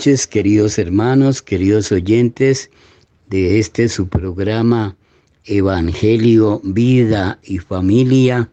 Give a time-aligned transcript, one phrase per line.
[0.00, 2.70] noches, queridos hermanos, queridos oyentes
[3.28, 4.96] de este su programa
[5.44, 8.48] Evangelio, Vida y Familia,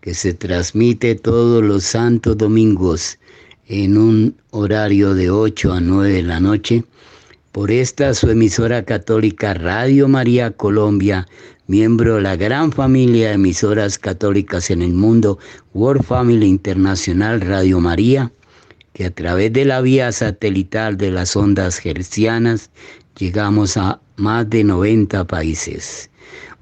[0.00, 3.20] que se transmite todos los santos domingos
[3.68, 6.82] en un horario de 8 a 9 de la noche
[7.52, 11.28] por esta su emisora católica Radio María Colombia,
[11.68, 15.38] miembro de la gran familia de emisoras católicas en el mundo,
[15.72, 18.32] World Family Internacional Radio María
[18.94, 22.70] que a través de la vía satelital de las ondas hercianas
[23.18, 26.08] llegamos a más de 90 países.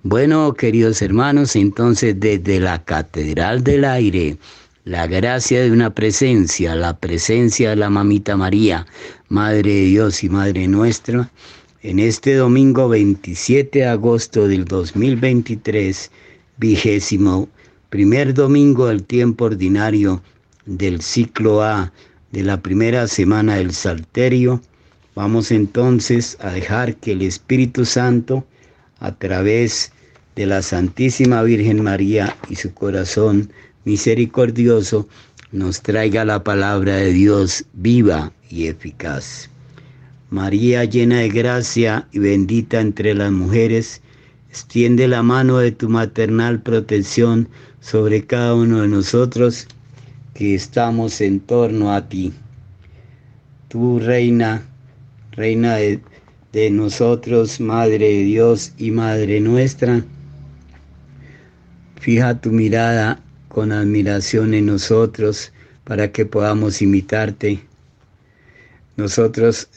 [0.02, 4.38] Bueno, queridos hermanos, entonces desde la Catedral del Aire,
[4.84, 8.86] la gracia de una presencia, la presencia de la Mamita María,
[9.28, 11.30] Madre de Dios y Madre nuestra,
[11.82, 16.10] en este domingo 27 de agosto del 2023,
[16.56, 17.48] vigésimo
[17.90, 20.22] primer domingo del tiempo ordinario
[20.64, 21.92] del ciclo A
[22.32, 24.60] de la primera semana del Salterio.
[25.14, 28.46] Vamos entonces a dejar que el Espíritu Santo,
[28.98, 29.92] a través
[30.34, 33.52] de la Santísima Virgen María y su corazón
[33.84, 35.06] misericordioso,
[35.52, 39.50] nos traiga la palabra de Dios viva y eficaz.
[40.30, 44.00] María llena de gracia y bendita entre las mujeres,
[44.48, 47.48] extiende la mano de tu maternal protección
[47.80, 49.68] sobre cada uno de nosotros
[50.34, 52.32] que estamos en torno a ti.
[53.68, 54.62] Tú, reina,
[55.32, 56.00] reina de,
[56.52, 60.04] de nosotros, Madre de Dios y Madre nuestra,
[62.00, 65.52] fija tu mirada con admiración en nosotros
[65.84, 67.60] para que podamos imitarte.
[68.96, 69.68] Nosotros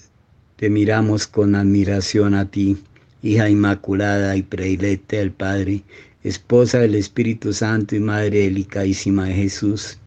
[0.55, 2.77] te miramos con admiración a ti,
[3.21, 5.83] hija inmaculada y predilecta del Padre,
[6.23, 9.99] esposa del Espíritu Santo y Madre delicadísima de Jesús.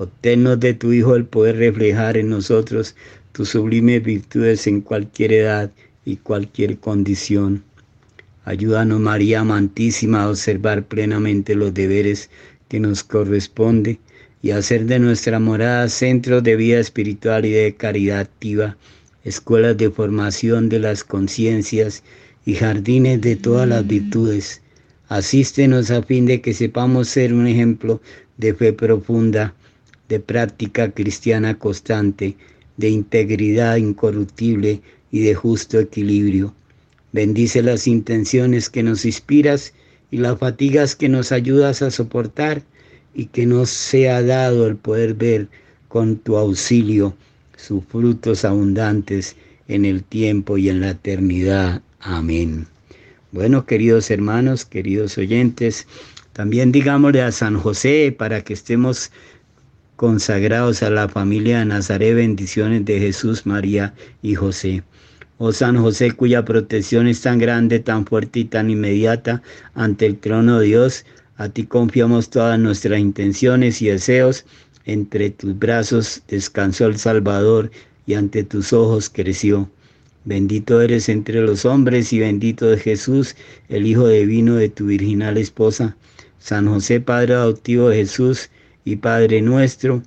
[0.00, 2.96] Obténnos de tu Hijo el poder reflejar en nosotros
[3.32, 5.70] tus sublimes virtudes en cualquier edad
[6.06, 7.62] y cualquier condición.
[8.46, 12.30] Ayúdanos, María amantísima, a observar plenamente los deberes
[12.68, 14.00] que nos corresponde
[14.40, 18.78] y hacer de nuestra morada centros de vida espiritual y de caridad activa,
[19.22, 22.02] escuelas de formación de las conciencias
[22.46, 24.62] y jardines de todas las virtudes.
[25.08, 28.00] Asístenos a fin de que sepamos ser un ejemplo
[28.38, 29.54] de fe profunda
[30.10, 32.36] de práctica cristiana constante,
[32.76, 36.52] de integridad incorruptible y de justo equilibrio.
[37.12, 39.72] Bendice las intenciones que nos inspiras
[40.10, 42.62] y las fatigas que nos ayudas a soportar
[43.14, 45.48] y que nos sea dado el poder ver
[45.88, 47.14] con tu auxilio
[47.56, 49.36] sus frutos abundantes
[49.68, 51.82] en el tiempo y en la eternidad.
[52.00, 52.66] Amén.
[53.30, 55.86] Bueno, queridos hermanos, queridos oyentes,
[56.32, 59.10] también digámosle a San José para que estemos
[60.00, 63.92] consagrados a la familia de Nazaret, bendiciones de Jesús, María
[64.22, 64.82] y José.
[65.36, 69.42] Oh San José, cuya protección es tan grande, tan fuerte y tan inmediata
[69.74, 71.04] ante el trono de Dios,
[71.36, 74.46] a ti confiamos todas nuestras intenciones y deseos.
[74.86, 77.70] Entre tus brazos descansó el Salvador
[78.06, 79.70] y ante tus ojos creció.
[80.24, 83.36] Bendito eres entre los hombres y bendito es Jesús,
[83.68, 85.94] el Hijo divino de tu virginal esposa.
[86.38, 88.48] San José, Padre adoptivo de Jesús,
[88.84, 90.02] y Padre nuestro,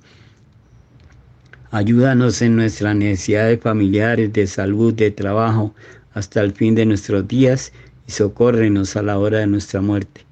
[1.70, 5.74] ayúdanos en nuestras necesidades familiares, de salud, de trabajo,
[6.12, 7.72] hasta el fin de nuestros días
[8.06, 10.24] y socórrenos a la hora de nuestra muerte.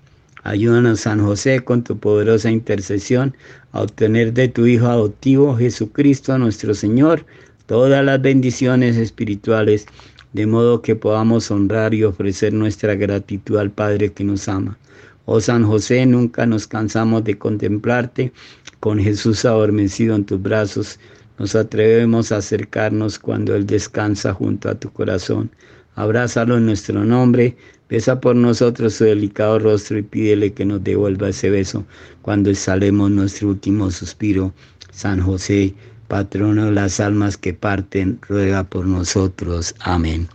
[0.45, 3.37] Ayúdanos, San José, con tu poderosa intercesión,
[3.71, 7.25] a obtener de tu Hijo adoptivo Jesucristo nuestro Señor
[7.67, 9.87] todas las bendiciones espirituales,
[10.33, 14.77] de modo que podamos honrar y ofrecer nuestra gratitud al Padre que nos ama.
[15.25, 18.33] Oh San José, nunca nos cansamos de contemplarte.
[18.81, 20.99] Con Jesús adormecido en tus brazos,
[21.39, 25.51] nos atrevemos a acercarnos cuando Él descansa junto a tu corazón.
[25.95, 27.57] Abrázalo en nuestro nombre,
[27.89, 31.85] besa por nosotros su delicado rostro y pídele que nos devuelva ese beso
[32.23, 34.53] cuando exhalemos nuestro último suspiro.
[34.91, 35.75] San José,
[36.09, 39.75] patrono de las almas que parten, ruega por nosotros.
[39.81, 40.29] Amén.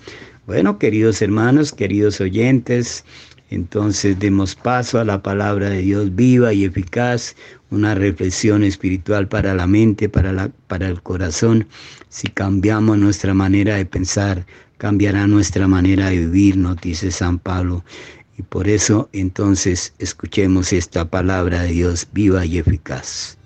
[0.45, 3.03] Bueno, queridos hermanos, queridos oyentes,
[3.49, 7.35] entonces demos paso a la palabra de Dios viva y eficaz,
[7.69, 11.67] una reflexión espiritual para la mente, para, la, para el corazón.
[12.09, 14.45] Si cambiamos nuestra manera de pensar,
[14.77, 17.83] cambiará nuestra manera de vivir, nos dice San Pablo.
[18.37, 23.37] Y por eso entonces escuchemos esta palabra de Dios viva y eficaz.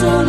[0.00, 0.27] Bueno,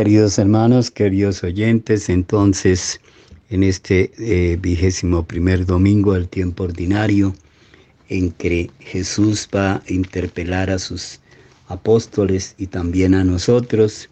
[0.00, 3.02] queridos hermanos, queridos oyentes, entonces
[3.50, 7.34] en este eh, vigésimo primer domingo del tiempo ordinario,
[8.08, 11.20] en que Jesús va a interpelar a sus
[11.68, 14.08] apóstoles y también a nosotros,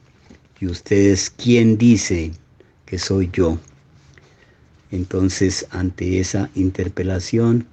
[0.61, 2.33] y ustedes, ¿quién dice
[2.85, 3.59] que soy yo?
[4.90, 7.66] Entonces, ante esa interpelación,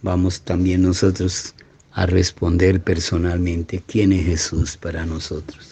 [0.00, 1.54] vamos también nosotros
[1.90, 5.71] a responder personalmente, ¿quién es Jesús para nosotros?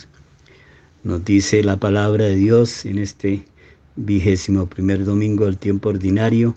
[1.03, 3.47] Nos dice la palabra de Dios en este
[3.97, 6.55] vigésimo primer domingo del tiempo ordinario.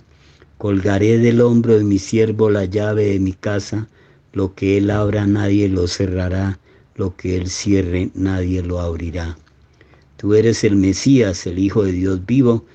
[0.57, 3.88] Colgaré del hombro de mi siervo la llave de mi casa.
[4.33, 6.59] Lo que él abra nadie lo cerrará.
[6.95, 9.38] Lo que él cierre nadie lo abrirá.
[10.17, 12.65] Tú eres el Mesías, el Hijo de Dios vivo,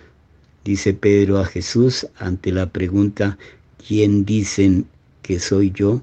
[0.64, 3.36] dice Pedro a Jesús ante la pregunta,
[3.86, 4.86] ¿quién dicen
[5.20, 6.02] que soy yo?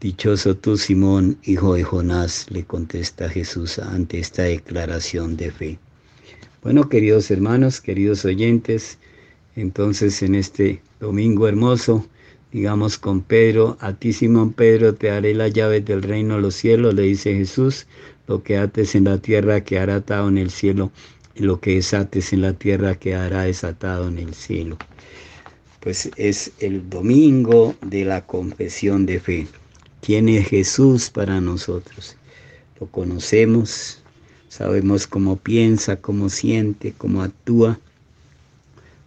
[0.00, 5.78] Dichoso tú, Simón, hijo de Jonás, le contesta Jesús ante esta declaración de fe.
[6.62, 8.98] Bueno, queridos hermanos, queridos oyentes,
[9.56, 12.06] entonces en este domingo hermoso,
[12.52, 16.54] digamos con Pedro, a ti Simón Pedro te daré las llaves del reino de los
[16.54, 17.88] cielos, le dice Jesús,
[18.28, 20.92] lo que ates en la tierra quedará atado en el cielo,
[21.34, 24.78] y lo que desates en la tierra quedará desatado en el cielo.
[25.80, 29.48] Pues es el domingo de la confesión de fe
[30.00, 32.16] quién es Jesús para nosotros.
[32.80, 33.98] Lo conocemos,
[34.48, 37.78] sabemos cómo piensa, cómo siente, cómo actúa.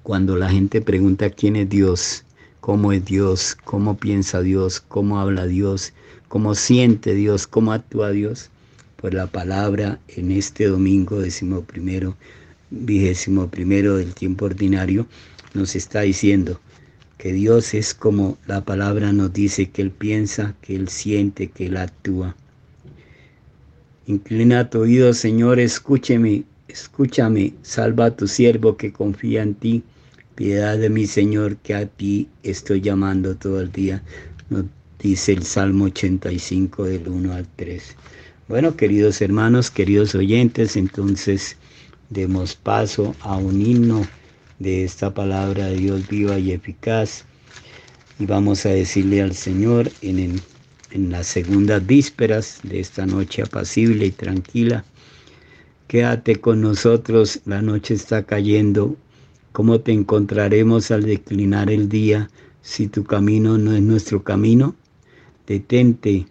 [0.04, 2.24] Cuando la gente pregunta quién es Dios,
[2.60, 5.94] cómo es Dios, cómo piensa Dios, cómo habla Dios,
[6.28, 8.50] cómo siente Dios, cómo actúa Dios,
[8.98, 12.16] pues la palabra en este domingo décimo primero,
[12.70, 15.08] vigésimo primero del tiempo ordinario,
[15.54, 16.60] nos está diciendo,
[17.22, 21.68] que Dios es como la palabra nos dice que Él piensa, que Él siente, que
[21.68, 22.36] Él actúa.
[24.08, 29.84] Inclina tu oído, Señor, escúcheme, escúchame, salva a tu siervo que confía en ti.
[30.34, 34.02] Piedad de mi Señor, que a ti estoy llamando todo el día.
[34.50, 34.66] Nos
[34.98, 37.98] dice el Salmo 85 del 1 al 3.
[38.48, 41.56] Bueno, queridos hermanos, queridos oyentes, entonces
[42.10, 44.08] demos paso a un himno
[44.62, 47.26] de esta palabra de Dios viva y eficaz.
[48.20, 50.42] Y vamos a decirle al Señor en,
[50.92, 54.86] en las segundas vísperas de esta noche apacible y tranquila,
[55.88, 58.96] quédate con nosotros, la noche está cayendo,
[59.52, 62.30] ¿cómo te encontraremos al declinar el día
[62.62, 64.76] si tu camino no es nuestro camino?
[65.48, 66.28] Detente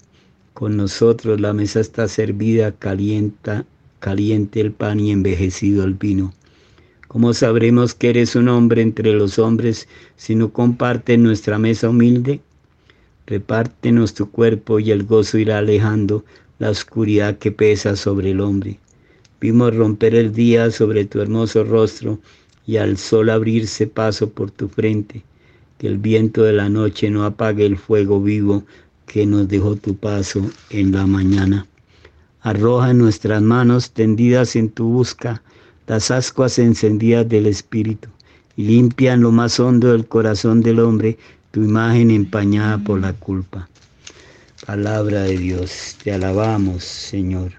[0.54, 3.66] con nosotros, la mesa está servida, calienta
[4.00, 6.32] caliente el pan y envejecido el vino.
[7.10, 12.40] ¿Cómo sabremos que eres un hombre entre los hombres si no compartes nuestra mesa humilde?
[13.26, 16.24] Repártenos tu cuerpo y el gozo irá alejando
[16.60, 18.78] la oscuridad que pesa sobre el hombre.
[19.40, 22.20] Vimos romper el día sobre tu hermoso rostro
[22.64, 25.24] y al sol abrirse paso por tu frente.
[25.78, 28.62] Que el viento de la noche no apague el fuego vivo
[29.06, 31.66] que nos dejó tu paso en la mañana.
[32.40, 35.42] Arroja nuestras manos tendidas en tu busca
[35.90, 38.08] las ascuas encendidas del Espíritu
[38.56, 41.18] y limpia en lo más hondo del corazón del hombre
[41.50, 43.68] tu imagen empañada por la culpa.
[44.64, 47.54] Palabra de Dios, te alabamos, Señor.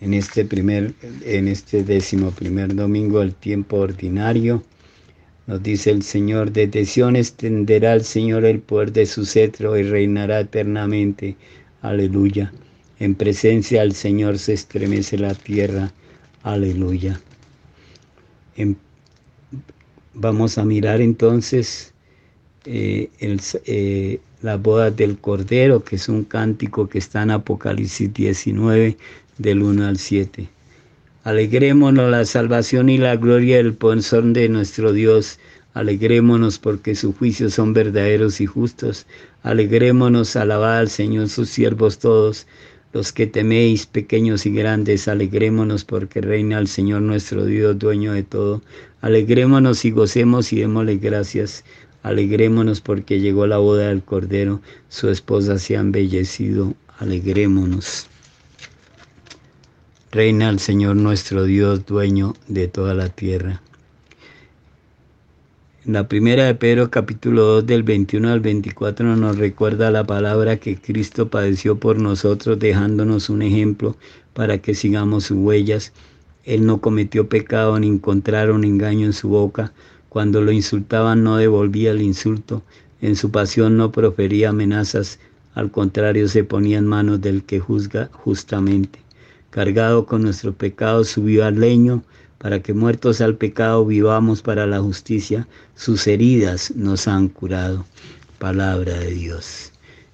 [0.00, 0.94] En este primer,
[1.26, 4.64] en este décimo primer domingo del tiempo ordinario,
[5.46, 9.82] nos dice el Señor, desde Sion extenderá el Señor el poder de su cetro y
[9.82, 11.36] reinará eternamente.
[11.82, 12.50] Aleluya.
[12.98, 15.92] En presencia del Señor se estremece la tierra
[16.42, 17.20] Aleluya.
[18.56, 18.74] Em,
[20.14, 21.94] vamos a mirar entonces
[22.64, 28.96] eh, eh, la boda del Cordero, que es un cántico que está en Apocalipsis 19,
[29.38, 30.48] del 1 al 7.
[31.24, 35.38] Alegrémonos la salvación y la gloria del ponzón de nuestro Dios.
[35.74, 39.06] Alegrémonos porque sus juicios son verdaderos y justos.
[39.44, 42.46] Alegrémonos, alabad al Señor sus siervos todos
[42.92, 48.22] los que teméis, pequeños y grandes, alegrémonos porque reina el Señor nuestro Dios, dueño de
[48.22, 48.62] todo.
[49.00, 51.64] Alegrémonos y gocemos y démosle gracias.
[52.02, 56.74] Alegrémonos porque llegó la boda del Cordero, su esposa se ha embellecido.
[56.98, 58.08] Alegrémonos.
[60.10, 63.62] Reina el Señor nuestro Dios, dueño de toda la tierra.
[65.84, 70.58] En la primera de Pedro capítulo 2 del 21 al 24 nos recuerda la palabra
[70.58, 73.96] que Cristo padeció por nosotros dejándonos un ejemplo
[74.32, 75.92] para que sigamos sus huellas.
[76.44, 79.72] Él no cometió pecado ni encontraron engaño en su boca.
[80.08, 82.62] Cuando lo insultaban no devolvía el insulto.
[83.00, 85.18] En su pasión no profería amenazas.
[85.52, 89.00] Al contrario se ponía en manos del que juzga justamente.
[89.50, 92.04] Cargado con nuestro pecado subió al leño
[92.42, 95.46] para que muertos al pecado vivamos para la justicia,
[95.76, 97.86] sus heridas nos han curado.
[98.40, 99.70] Palabra de Dios.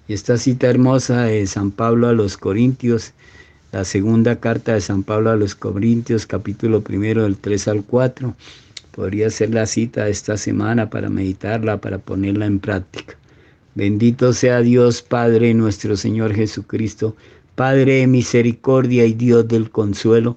[0.09, 3.15] Y esta cita hermosa de San Pablo a los Corintios,
[3.73, 8.37] la segunda carta de San Pablo a los Corintios, capítulo primero del 3 al 4,
[8.91, 13.17] podría ser la cita de esta semana para meditarla, para ponerla en práctica.
[13.75, 17.17] Bendito sea Dios Padre nuestro Señor Jesucristo,
[17.55, 20.37] Padre de misericordia y Dios del consuelo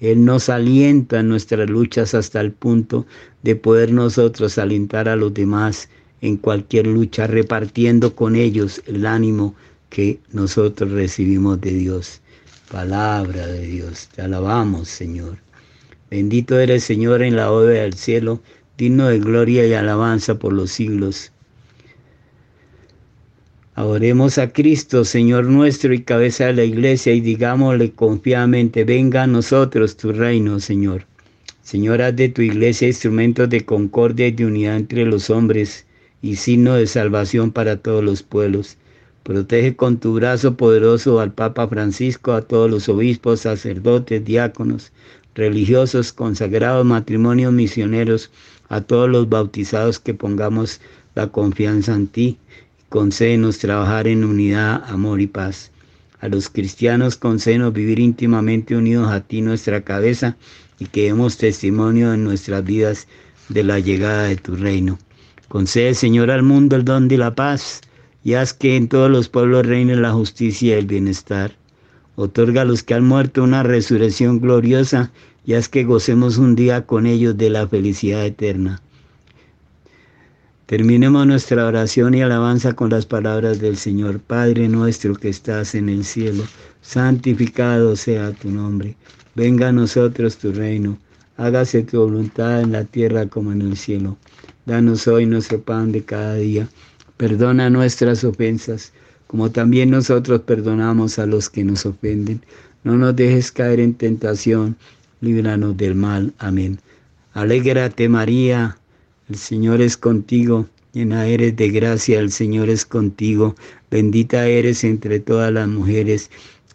[0.00, 3.06] él nos alienta en nuestras luchas hasta el punto
[3.42, 5.88] de poder nosotros alentar a los demás
[6.20, 9.54] en cualquier lucha, repartiendo con ellos el ánimo
[9.90, 12.20] que nosotros recibimos de Dios.
[12.70, 15.38] Palabra de Dios, te alabamos Señor.
[16.10, 18.40] Bendito eres Señor en la obra del cielo,
[18.76, 21.32] digno de gloria y alabanza por los siglos.
[23.78, 29.28] Adoremos a Cristo, Señor nuestro y cabeza de la iglesia, y digámosle confiadamente, venga a
[29.28, 31.04] nosotros tu reino, Señor.
[31.62, 35.86] Señor, haz de tu iglesia instrumentos de concordia y de unidad entre los hombres
[36.22, 38.78] y signo de salvación para todos los pueblos.
[39.22, 44.90] Protege con tu brazo poderoso al Papa Francisco, a todos los obispos, sacerdotes, diáconos,
[45.36, 48.32] religiosos, consagrados, matrimonios, misioneros,
[48.68, 50.80] a todos los bautizados que pongamos
[51.14, 52.38] la confianza en ti
[52.88, 55.70] concédenos trabajar en unidad, amor y paz.
[56.20, 60.36] A los cristianos concédenos vivir íntimamente unidos a ti, nuestra cabeza,
[60.78, 63.06] y que demos testimonio en nuestras vidas
[63.48, 64.98] de la llegada de tu reino.
[65.48, 67.82] Concede, Señor, al mundo el don de la paz,
[68.24, 71.56] y haz que en todos los pueblos reine la justicia y el bienestar.
[72.16, 75.12] Otorga a los que han muerto una resurrección gloriosa,
[75.46, 78.82] y haz que gocemos un día con ellos de la felicidad eterna.
[80.68, 84.20] Terminemos nuestra oración y alabanza con las palabras del Señor.
[84.20, 86.44] Padre nuestro que estás en el cielo,
[86.82, 88.94] santificado sea tu nombre.
[89.34, 90.98] Venga a nosotros tu reino.
[91.38, 94.18] Hágase tu voluntad en la tierra como en el cielo.
[94.66, 96.68] Danos hoy nuestro pan de cada día.
[97.16, 98.92] Perdona nuestras ofensas,
[99.26, 102.42] como también nosotros perdonamos a los que nos ofenden.
[102.84, 104.76] No nos dejes caer en tentación.
[105.22, 106.34] Líbranos del mal.
[106.36, 106.78] Amén.
[107.32, 108.77] Alégrate María
[109.28, 113.54] el Señor es contigo, llena eres de gracia, el Señor es contigo,
[113.90, 116.30] bendita eres entre todas las mujeres,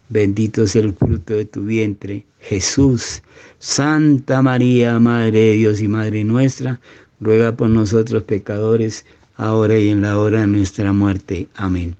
[0.08, 3.22] bendito es el fruto de tu vientre, Jesús.
[3.58, 6.80] Santa María, Madre de Dios y Madre nuestra,
[7.18, 9.04] ruega por nosotros pecadores,
[9.36, 11.48] ahora y en la hora de nuestra muerte.
[11.56, 11.96] Amén.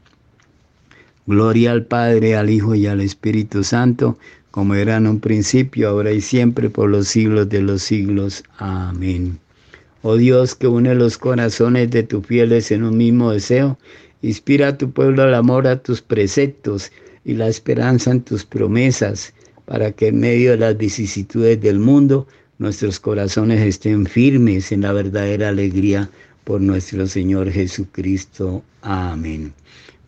[1.26, 4.18] Gloria al Padre, al Hijo y al Espíritu Santo,
[4.50, 8.44] como era en un principio, ahora y siempre, por los siglos de los siglos.
[8.58, 9.40] Amén.
[10.06, 13.78] Oh Dios, que une los corazones de tus fieles en un mismo deseo,
[14.20, 16.92] inspira a tu pueblo al amor a tus preceptos
[17.24, 19.32] y la esperanza en tus promesas,
[19.64, 22.26] para que en medio de las vicisitudes del mundo
[22.58, 26.10] nuestros corazones estén firmes en la verdadera alegría
[26.44, 28.62] por nuestro Señor Jesucristo.
[28.82, 29.54] Amén.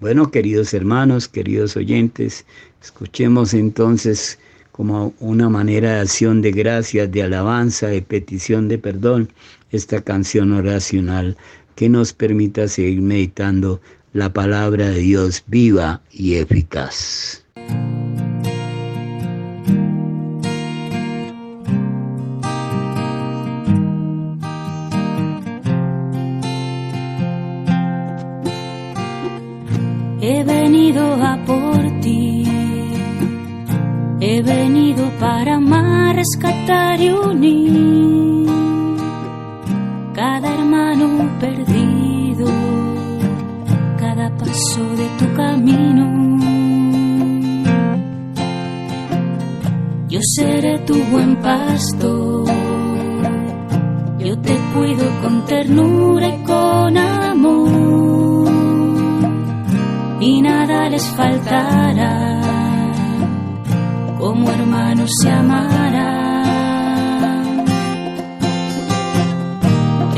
[0.00, 2.44] Bueno, queridos hermanos, queridos oyentes,
[2.82, 4.38] escuchemos entonces
[4.72, 9.30] como una manera de acción de gracias, de alabanza, de petición de perdón,
[9.70, 11.37] esta canción oracional
[11.74, 13.81] que nos permita seguir meditando
[14.12, 17.44] la palabra de Dios viva y eficaz.
[30.22, 32.42] He venido a por ti,
[34.20, 38.26] he venido para amar, rescatar y unir
[41.38, 42.46] perdido,
[43.99, 46.05] cada paso de tu camino.
[50.09, 52.46] Yo seré tu buen pastor,
[54.18, 58.51] yo te cuido con ternura y con amor
[60.20, 62.40] y nada les faltará,
[64.18, 66.26] como hermanos se amarán.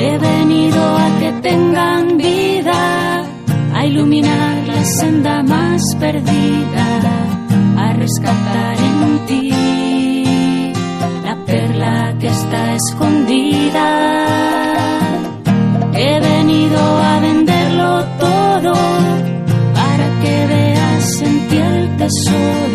[0.01, 3.25] He venido a que tengan vida,
[3.75, 6.87] a iluminar la senda más perdida,
[7.77, 10.25] a rescatar en ti
[11.25, 13.87] la perla que está escondida.
[15.95, 18.99] He venido a venderlo todo
[20.23, 22.68] que veas en ti el tesoro,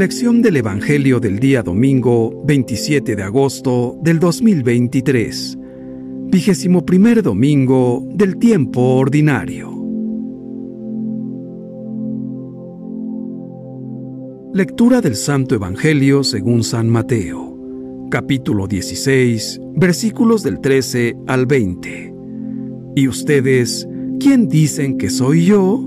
[0.00, 5.58] Reflexión del Evangelio del día domingo 27 de agosto del 2023,
[6.30, 9.70] vigésimo primer domingo del tiempo ordinario.
[14.54, 22.14] Lectura del Santo Evangelio según San Mateo, capítulo 16, versículos del 13 al 20.
[22.96, 23.86] ¿Y ustedes
[24.18, 25.84] quién dicen que soy yo?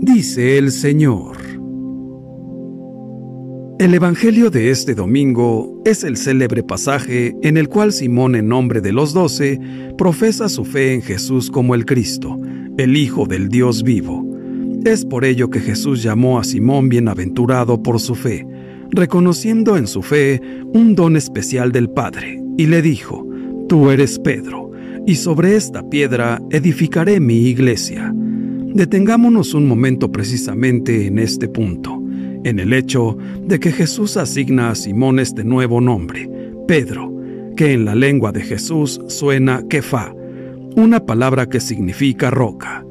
[0.00, 1.53] Dice el Señor.
[3.78, 8.80] El Evangelio de este domingo es el célebre pasaje en el cual Simón en nombre
[8.80, 9.60] de los doce
[9.98, 12.38] profesa su fe en Jesús como el Cristo,
[12.78, 14.34] el Hijo del Dios vivo
[14.84, 18.46] es por ello que Jesús llamó a Simón bienaventurado por su fe,
[18.90, 20.42] reconociendo en su fe
[20.74, 23.26] un don especial del Padre, y le dijo,
[23.66, 24.70] Tú eres Pedro,
[25.06, 28.12] y sobre esta piedra edificaré mi iglesia.
[28.14, 32.02] Detengámonos un momento precisamente en este punto,
[32.44, 36.30] en el hecho de que Jesús asigna a Simón este nuevo nombre,
[36.68, 37.12] Pedro,
[37.56, 40.14] que en la lengua de Jesús suena kefa,
[40.76, 42.84] una palabra que significa roca.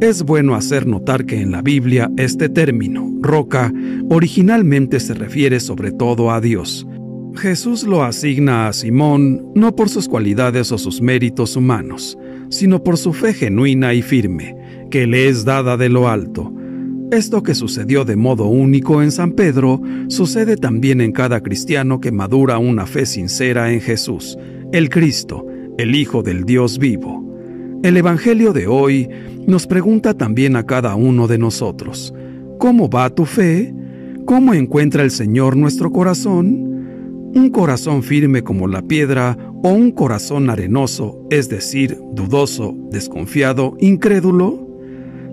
[0.00, 3.72] es bueno hacer notar que en la Biblia este término, roca,
[4.08, 6.86] originalmente se refiere sobre todo a Dios.
[7.36, 12.18] Jesús lo asigna a Simón no por sus cualidades o sus méritos humanos,
[12.50, 14.56] sino por su fe genuina y firme,
[14.90, 16.52] que le es dada de lo alto.
[17.14, 22.10] Esto que sucedió de modo único en San Pedro, sucede también en cada cristiano que
[22.10, 24.36] madura una fe sincera en Jesús,
[24.72, 25.46] el Cristo,
[25.78, 27.24] el Hijo del Dios vivo.
[27.84, 29.08] El Evangelio de hoy
[29.46, 32.12] nos pregunta también a cada uno de nosotros,
[32.58, 33.72] ¿cómo va tu fe?
[34.26, 37.30] ¿Cómo encuentra el Señor nuestro corazón?
[37.32, 44.63] Un corazón firme como la piedra o un corazón arenoso, es decir, dudoso, desconfiado, incrédulo?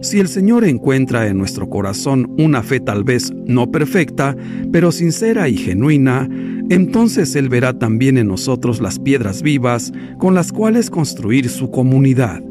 [0.01, 4.35] Si el Señor encuentra en nuestro corazón una fe tal vez no perfecta,
[4.71, 6.27] pero sincera y genuina,
[6.71, 12.41] entonces Él verá también en nosotros las piedras vivas con las cuales construir su comunidad.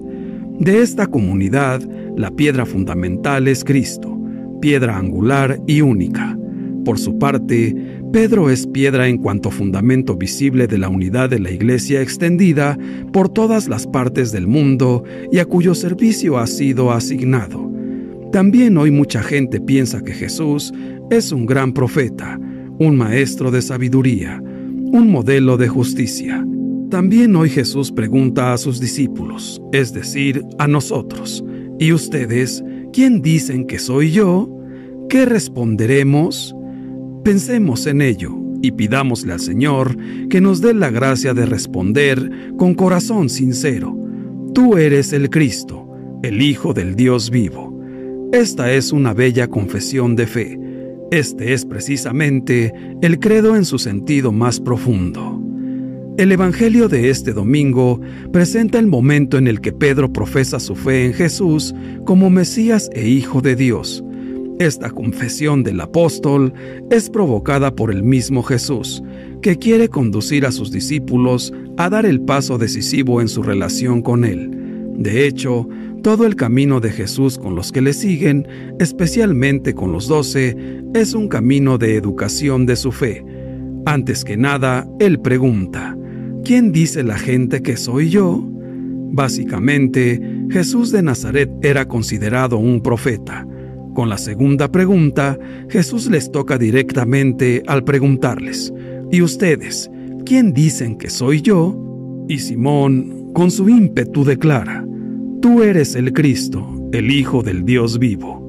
[0.60, 1.82] De esta comunidad,
[2.16, 4.16] la piedra fundamental es Cristo,
[4.60, 6.38] piedra angular y única.
[6.84, 7.74] Por su parte,
[8.12, 12.76] Pedro es piedra en cuanto fundamento visible de la unidad de la Iglesia extendida
[13.12, 17.70] por todas las partes del mundo y a cuyo servicio ha sido asignado.
[18.32, 20.72] También hoy mucha gente piensa que Jesús
[21.10, 22.36] es un gran profeta,
[22.80, 26.44] un maestro de sabiduría, un modelo de justicia.
[26.90, 31.44] También hoy Jesús pregunta a sus discípulos, es decir, a nosotros,
[31.78, 34.50] ¿y ustedes quién dicen que soy yo?
[35.08, 36.56] ¿Qué responderemos?
[37.24, 39.96] Pensemos en ello y pidámosle al Señor
[40.28, 43.96] que nos dé la gracia de responder con corazón sincero.
[44.54, 45.88] Tú eres el Cristo,
[46.22, 47.78] el Hijo del Dios vivo.
[48.32, 50.60] Esta es una bella confesión de fe
[51.10, 55.42] este es precisamente el credo en su sentido más profundo.
[56.18, 58.00] El Evangelio de este domingo
[58.32, 63.08] presenta el momento en el que Pedro profesa su fe en Jesús como Mesías e
[63.08, 64.04] Hijo de Dios.
[64.60, 66.52] Esta confesión del apóstol
[66.90, 69.02] es provocada por el mismo Jesús,
[69.40, 74.22] que quiere conducir a sus discípulos a dar el paso decisivo en su relación con
[74.22, 74.50] Él.
[74.98, 75.66] De hecho,
[76.02, 78.46] todo el camino de Jesús con los que le siguen,
[78.78, 80.54] especialmente con los doce,
[80.92, 83.24] es un camino de educación de su fe.
[83.86, 85.96] Antes que nada, Él pregunta,
[86.44, 88.46] ¿quién dice la gente que soy yo?
[88.46, 90.20] Básicamente,
[90.50, 93.46] Jesús de Nazaret era considerado un profeta.
[93.94, 98.72] Con la segunda pregunta, Jesús les toca directamente al preguntarles,
[99.10, 99.90] ¿y ustedes,
[100.24, 101.76] quién dicen que soy yo?
[102.28, 104.86] Y Simón, con su ímpetu, declara,
[105.42, 108.46] Tú eres el Cristo, el Hijo del Dios vivo.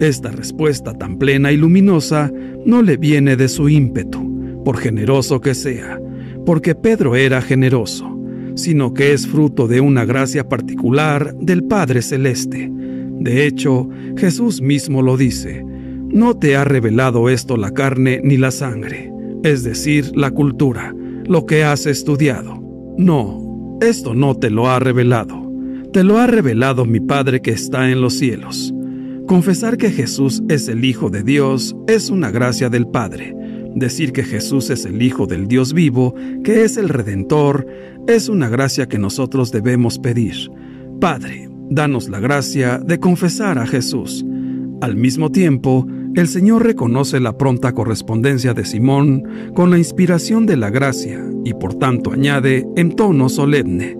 [0.00, 2.32] Esta respuesta tan plena y luminosa
[2.66, 6.00] no le viene de su ímpetu, por generoso que sea,
[6.44, 8.18] porque Pedro era generoso,
[8.56, 12.72] sino que es fruto de una gracia particular del Padre Celeste.
[13.22, 18.50] De hecho, Jesús mismo lo dice, no te ha revelado esto la carne ni la
[18.50, 19.10] sangre,
[19.42, 20.94] es decir, la cultura,
[21.26, 22.62] lo que has estudiado.
[22.98, 25.42] No, esto no te lo ha revelado
[25.92, 28.72] te lo ha revelado mi Padre que está en los cielos.
[29.26, 33.36] Confesar que Jesús es el Hijo de Dios es una gracia del Padre.
[33.74, 37.66] Decir que Jesús es el Hijo del Dios vivo, que es el Redentor,
[38.08, 40.50] es una gracia que nosotros debemos pedir.
[40.98, 44.24] Padre, danos la gracia de confesar a Jesús.
[44.80, 49.22] Al mismo tiempo, el Señor reconoce la pronta correspondencia de Simón
[49.54, 53.96] con la inspiración de la gracia y por tanto añade en tono solemne,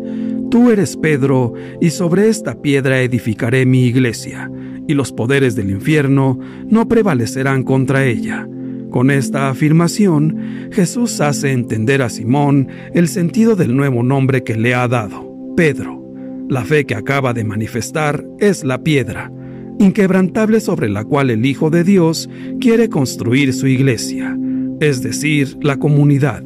[0.52, 4.50] Tú eres Pedro, y sobre esta piedra edificaré mi iglesia,
[4.86, 8.46] y los poderes del infierno no prevalecerán contra ella.
[8.90, 14.74] Con esta afirmación, Jesús hace entender a Simón el sentido del nuevo nombre que le
[14.74, 16.01] ha dado, Pedro.
[16.48, 19.32] La fe que acaba de manifestar es la piedra,
[19.78, 22.28] inquebrantable sobre la cual el Hijo de Dios
[22.60, 24.36] quiere construir su iglesia,
[24.80, 26.42] es decir, la comunidad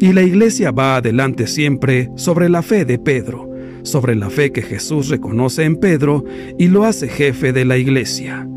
[0.00, 3.50] y la iglesia va adelante siempre sobre la fe de Pedro,
[3.82, 6.24] sobre la fe que Jesús reconoce en Pedro
[6.58, 8.48] y lo hace jefe de la iglesia.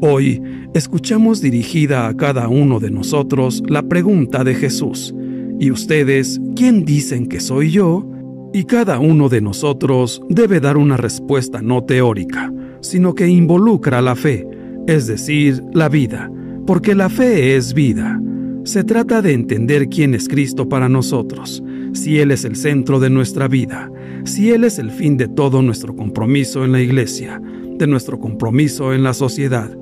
[0.00, 0.42] Hoy
[0.74, 5.14] escuchamos dirigida a cada uno de nosotros la pregunta de Jesús,
[5.58, 8.08] ¿y ustedes quién dicen que soy yo?
[8.54, 14.14] Y cada uno de nosotros debe dar una respuesta no teórica, sino que involucra la
[14.14, 14.46] fe,
[14.86, 16.30] es decir, la vida,
[16.64, 18.20] porque la fe es vida.
[18.62, 21.64] Se trata de entender quién es Cristo para nosotros,
[21.94, 23.90] si Él es el centro de nuestra vida,
[24.22, 27.42] si Él es el fin de todo nuestro compromiso en la iglesia,
[27.76, 29.76] de nuestro compromiso en la sociedad.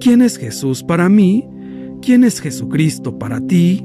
[0.00, 1.46] ¿Quién es Jesús para mí?
[2.00, 3.84] ¿Quién es Jesucristo para ti?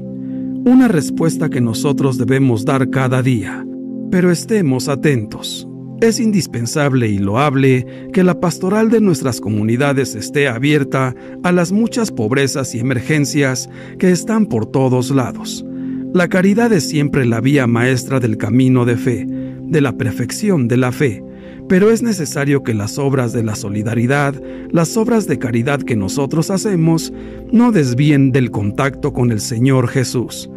[0.64, 3.66] Una respuesta que nosotros debemos dar cada día.
[4.12, 5.66] Pero estemos atentos.
[6.02, 12.10] es indispensable y loable que la pastoral de nuestras comunidades esté abierta a las muchas
[12.10, 15.64] pobrezas y emergencias que están por todos lados.
[16.12, 20.76] La caridad es siempre la vía maestra del camino de fe, de la perfección de
[20.76, 21.24] la fe,
[21.66, 24.34] pero es necesario que las obras de la solidaridad,
[24.70, 27.14] las obras de caridad que nosotros hacemos,
[27.50, 30.50] no desvíen del contacto con el Señor Jesús.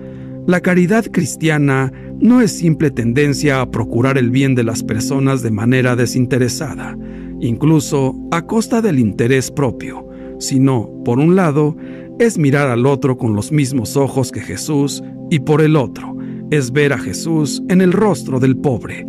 [0.48, 5.50] La caridad cristiana no es simple tendencia a procurar el bien de las personas de
[5.50, 6.96] manera desinteresada,
[7.40, 11.76] incluso a costa del interés propio, sino, por un lado,
[12.20, 16.16] es mirar al otro con los mismos ojos que Jesús y por el otro,
[16.52, 19.04] es ver a Jesús en el rostro del pobre.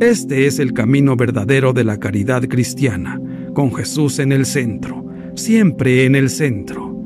[0.00, 3.20] Este es el camino verdadero de la caridad cristiana,
[3.52, 6.98] con Jesús en el centro, siempre en el centro.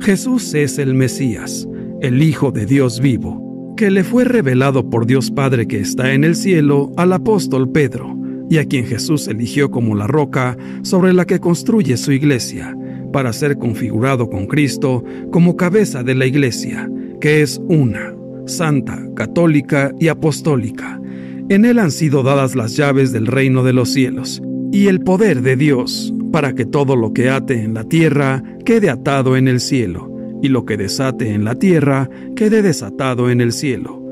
[0.00, 1.68] Jesús es el Mesías,
[2.00, 6.22] el Hijo de Dios vivo, que le fue revelado por Dios Padre que está en
[6.22, 8.16] el cielo al apóstol Pedro,
[8.48, 12.76] y a quien Jesús eligió como la roca sobre la que construye su iglesia,
[13.12, 16.88] para ser configurado con Cristo como cabeza de la iglesia,
[17.20, 18.14] que es una,
[18.46, 21.00] santa, católica y apostólica.
[21.48, 25.42] En él han sido dadas las llaves del reino de los cielos y el poder
[25.42, 29.60] de Dios, para que todo lo que ate en la tierra quede atado en el
[29.60, 34.02] cielo y lo que desate en la tierra quede desatado en el cielo.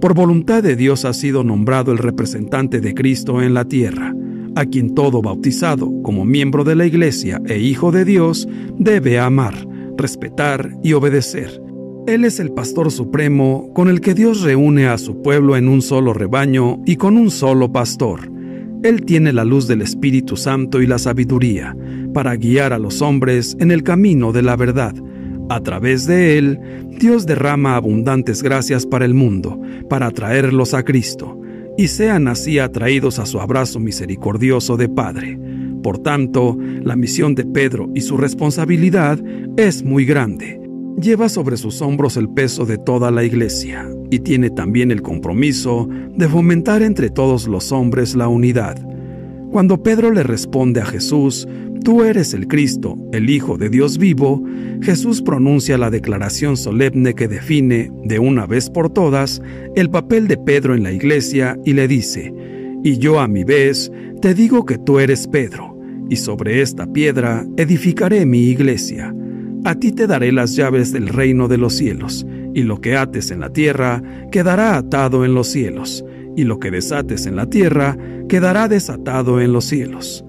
[0.00, 4.14] Por voluntad de Dios ha sido nombrado el representante de Cristo en la tierra,
[4.56, 9.54] a quien todo bautizado como miembro de la Iglesia e hijo de Dios debe amar,
[9.98, 11.60] respetar y obedecer.
[12.06, 15.82] Él es el pastor supremo con el que Dios reúne a su pueblo en un
[15.82, 18.32] solo rebaño y con un solo pastor.
[18.82, 21.76] Él tiene la luz del Espíritu Santo y la sabiduría
[22.14, 24.94] para guiar a los hombres en el camino de la verdad
[25.50, 26.60] a través de él,
[27.00, 31.40] Dios derrama abundantes gracias para el mundo, para atraerlos a Cristo,
[31.76, 35.38] y sean así atraídos a su abrazo misericordioso de Padre.
[35.82, 39.18] Por tanto, la misión de Pedro y su responsabilidad
[39.56, 40.60] es muy grande.
[41.00, 45.88] Lleva sobre sus hombros el peso de toda la iglesia y tiene también el compromiso
[46.14, 48.76] de fomentar entre todos los hombres la unidad.
[49.50, 51.48] Cuando Pedro le responde a Jesús,
[51.84, 54.42] Tú eres el Cristo, el Hijo de Dios vivo,
[54.82, 59.40] Jesús pronuncia la declaración solemne que define, de una vez por todas,
[59.76, 62.34] el papel de Pedro en la iglesia y le dice,
[62.84, 63.90] Y yo a mi vez
[64.20, 65.74] te digo que tú eres Pedro,
[66.10, 69.14] y sobre esta piedra edificaré mi iglesia.
[69.64, 73.30] A ti te daré las llaves del reino de los cielos, y lo que ates
[73.30, 76.04] en la tierra quedará atado en los cielos,
[76.36, 77.96] y lo que desates en la tierra
[78.28, 80.24] quedará desatado en los cielos.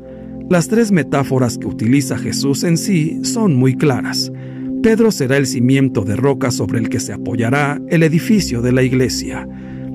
[0.51, 4.33] Las tres metáforas que utiliza Jesús en sí son muy claras.
[4.83, 8.83] Pedro será el cimiento de roca sobre el que se apoyará el edificio de la
[8.83, 9.47] iglesia.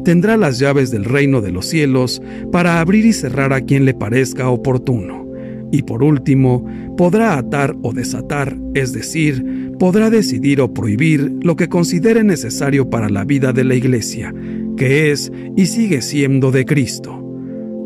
[0.02, 3.92] Tendrá las llaves del reino de los cielos para abrir y cerrar a quien le
[3.92, 5.26] parezca oportuno.
[5.72, 6.64] Y por último,
[6.96, 13.10] podrá atar o desatar, es decir, podrá decidir o prohibir lo que considere necesario para
[13.10, 14.32] la vida de la iglesia,
[14.78, 17.22] que es y sigue siendo de Cristo.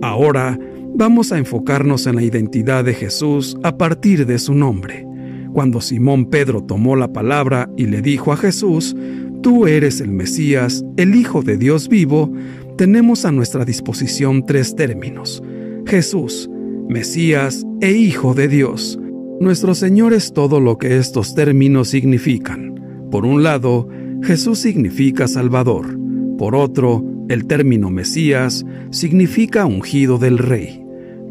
[0.03, 0.57] Ahora,
[1.01, 5.07] vamos a enfocarnos en la identidad de Jesús a partir de su nombre.
[5.55, 8.95] Cuando Simón Pedro tomó la palabra y le dijo a Jesús,
[9.43, 12.31] Tú eres el Mesías, el Hijo de Dios vivo,
[12.77, 15.43] tenemos a nuestra disposición tres términos.
[15.87, 16.51] Jesús,
[16.87, 19.01] Mesías e Hijo de Dios.
[19.41, 22.75] Nuestro Señor es todo lo que estos términos significan.
[23.11, 23.89] Por un lado,
[24.23, 25.99] Jesús significa Salvador.
[26.37, 30.80] Por otro, el término Mesías significa ungido del Rey.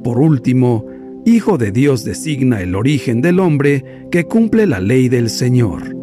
[0.03, 0.85] Por último,
[1.25, 5.95] Hijo de Dios designa el origen del hombre que cumple la ley del Señor.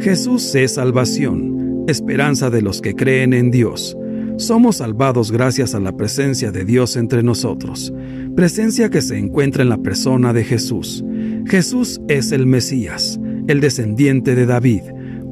[0.00, 3.96] Jesús es salvación, esperanza de los que creen en Dios.
[4.36, 7.92] Somos salvados gracias a la presencia de Dios entre nosotros,
[8.34, 11.04] presencia que se encuentra en la persona de Jesús.
[11.46, 14.82] Jesús es el Mesías, el descendiente de David,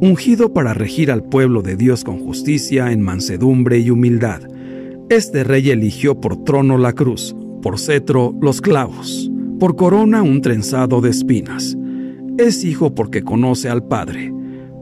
[0.01, 4.42] ungido para regir al pueblo de Dios con justicia en mansedumbre y humildad.
[5.09, 11.01] Este rey eligió por trono la cruz, por cetro los clavos, por corona un trenzado
[11.01, 11.77] de espinas.
[12.37, 14.33] Es hijo porque conoce al Padre.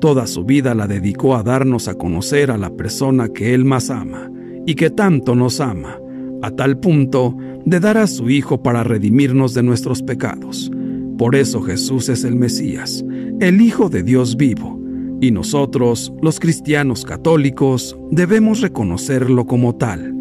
[0.01, 3.90] Toda su vida la dedicó a darnos a conocer a la persona que Él más
[3.90, 4.31] ama
[4.66, 5.99] y que tanto nos ama,
[6.43, 10.71] a tal punto de dar a su Hijo para redimirnos de nuestros pecados.
[11.19, 13.05] Por eso Jesús es el Mesías,
[13.40, 14.81] el Hijo de Dios vivo,
[15.21, 20.14] y nosotros, los cristianos católicos, debemos reconocerlo como tal.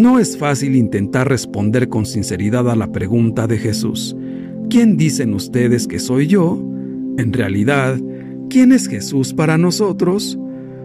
[0.00, 4.16] No es fácil intentar responder con sinceridad a la pregunta de Jesús,
[4.70, 6.58] ¿quién dicen ustedes que soy yo?
[7.18, 8.00] En realidad,
[8.48, 10.38] ¿quién es Jesús para nosotros?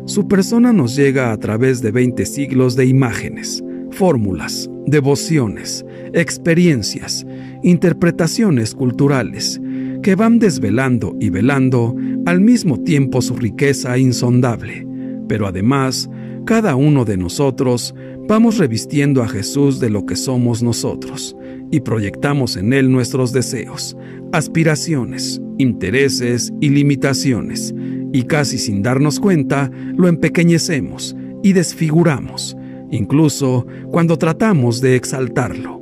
[0.03, 7.25] Su persona nos llega a través de 20 siglos de imágenes, fórmulas, devociones, experiencias,
[7.63, 9.61] interpretaciones culturales,
[10.03, 14.85] que van desvelando y velando al mismo tiempo su riqueza insondable.
[15.29, 16.09] Pero además,
[16.45, 17.95] cada uno de nosotros
[18.27, 21.35] vamos revistiendo a Jesús de lo que somos nosotros
[21.71, 23.97] y proyectamos en Él nuestros deseos,
[24.31, 27.73] aspiraciones, intereses y limitaciones,
[28.13, 32.55] y casi sin darnos cuenta lo empequeñecemos y desfiguramos,
[32.91, 35.81] incluso cuando tratamos de exaltarlo.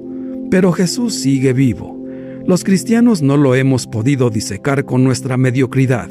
[0.49, 2.03] Pero Jesús sigue vivo.
[2.45, 6.10] Los cristianos no lo hemos podido disecar con nuestra mediocridad.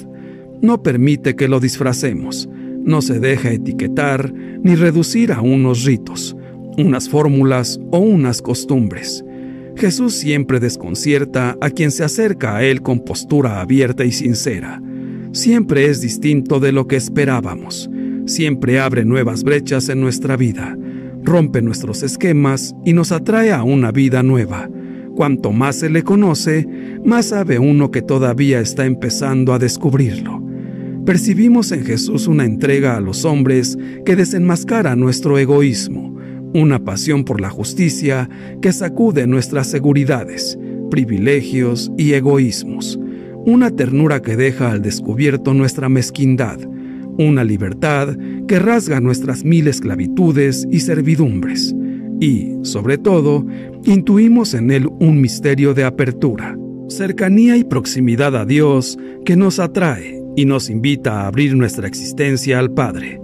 [0.62, 2.48] No permite que lo disfracemos.
[2.84, 6.36] No se deja etiquetar ni reducir a unos ritos,
[6.78, 9.24] unas fórmulas o unas costumbres.
[9.76, 14.82] Jesús siempre desconcierta a quien se acerca a Él con postura abierta y sincera.
[15.32, 17.88] Siempre es distinto de lo que esperábamos.
[18.26, 20.76] Siempre abre nuevas brechas en nuestra vida
[21.22, 24.68] rompe nuestros esquemas y nos atrae a una vida nueva.
[25.14, 26.66] Cuanto más se le conoce,
[27.04, 30.41] más sabe uno que todavía está empezando a descubrirlo.
[31.04, 36.16] Percibimos en Jesús una entrega a los hombres que desenmascara nuestro egoísmo,
[36.54, 40.56] una pasión por la justicia que sacude nuestras seguridades,
[40.92, 43.00] privilegios y egoísmos,
[43.44, 46.60] una ternura que deja al descubierto nuestra mezquindad,
[47.18, 51.74] una libertad que rasga nuestras mil esclavitudes y servidumbres,
[52.20, 53.44] y, sobre todo,
[53.84, 56.56] intuimos en él un misterio de apertura,
[56.88, 62.58] cercanía y proximidad a Dios que nos atrae y nos invita a abrir nuestra existencia
[62.58, 63.20] al Padre.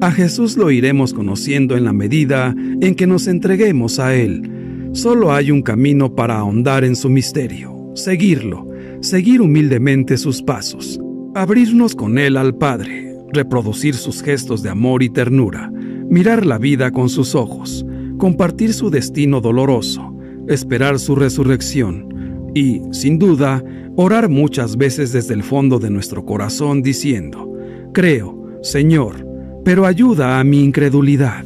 [0.00, 4.90] A Jesús lo iremos conociendo en la medida en que nos entreguemos a Él.
[4.92, 8.68] Solo hay un camino para ahondar en su misterio, seguirlo,
[9.00, 11.00] seguir humildemente sus pasos,
[11.34, 15.70] abrirnos con Él al Padre, reproducir sus gestos de amor y ternura,
[16.10, 17.84] mirar la vida con sus ojos,
[18.18, 20.14] compartir su destino doloroso,
[20.48, 22.15] esperar su resurrección
[22.56, 23.62] y, sin duda,
[23.96, 27.52] orar muchas veces desde el fondo de nuestro corazón diciendo,
[27.92, 29.26] Creo, Señor,
[29.64, 31.44] pero ayuda a mi incredulidad.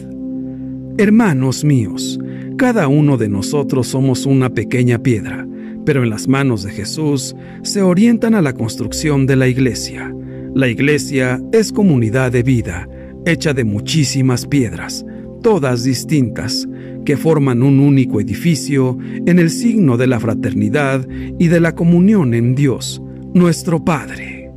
[0.98, 2.18] Hermanos míos,
[2.56, 5.46] cada uno de nosotros somos una pequeña piedra,
[5.84, 10.14] pero en las manos de Jesús se orientan a la construcción de la iglesia
[10.54, 12.88] la iglesia es comunidad de vida,
[13.24, 15.06] hecha de muchísimas piedras,
[15.44, 16.66] todas distintas,
[17.04, 21.06] que forman un único edificio en el signo de la fraternidad
[21.38, 23.02] y de la comunión en Dios,
[23.34, 24.50] nuestro Padre.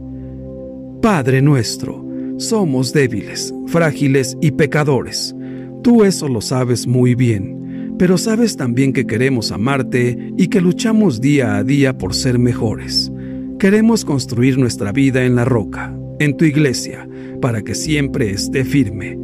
[1.02, 2.06] Padre nuestro,
[2.38, 5.36] somos débiles, frágiles y pecadores.
[5.84, 11.22] Tú eso lo sabes muy bien, pero sabes también que queremos amarte y que luchamos
[11.22, 13.12] día a día por ser mejores.
[13.60, 17.08] Queremos construir nuestra vida en la roca, en tu iglesia,
[17.42, 19.18] para que siempre esté firme.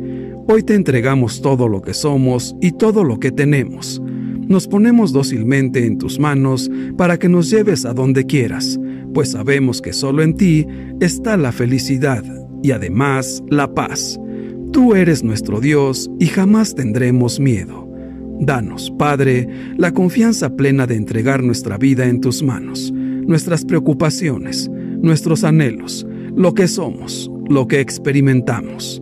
[0.52, 4.02] Hoy te entregamos todo lo que somos y todo lo que tenemos.
[4.48, 8.80] Nos ponemos dócilmente en tus manos para que nos lleves a donde quieras,
[9.14, 10.66] pues sabemos que solo en ti
[11.02, 12.24] está la felicidad
[12.64, 14.20] y además la paz.
[14.74, 17.88] Tú eres nuestro Dios y jamás tendremos miedo.
[18.40, 19.48] Danos, Padre,
[19.78, 26.56] la confianza plena de entregar nuestra vida en tus manos nuestras preocupaciones, nuestros anhelos, lo
[26.56, 29.00] que somos, lo que experimentamos.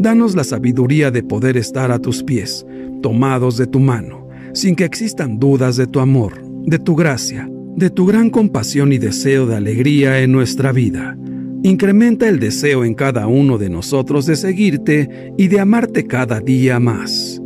[0.00, 2.64] Danos la sabiduría de poder estar a tus pies,
[3.02, 7.90] tomados de tu mano, sin que existan dudas de tu amor, de tu gracia, de
[7.90, 11.18] tu gran compasión y deseo de alegría en nuestra vida.
[11.64, 16.78] Incrementa el deseo en cada uno de nosotros de seguirte y de amarte cada día
[16.78, 17.42] más.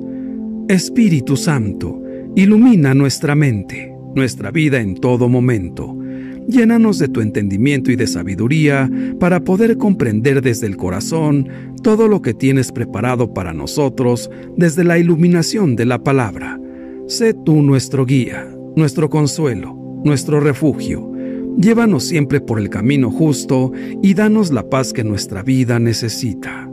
[0.68, 2.02] Espíritu Santo,
[2.36, 5.96] ilumina nuestra mente, nuestra vida en todo momento
[6.48, 8.90] Llénanos de tu entendimiento y de sabiduría
[9.20, 11.48] para poder comprender desde el corazón
[11.82, 16.60] todo lo que tienes preparado para nosotros desde la iluminación de la palabra.
[17.06, 21.12] Sé tú nuestro guía, nuestro consuelo, nuestro refugio.
[21.58, 23.72] Llévanos siempre por el camino justo
[24.02, 26.70] y danos la paz que nuestra vida necesita.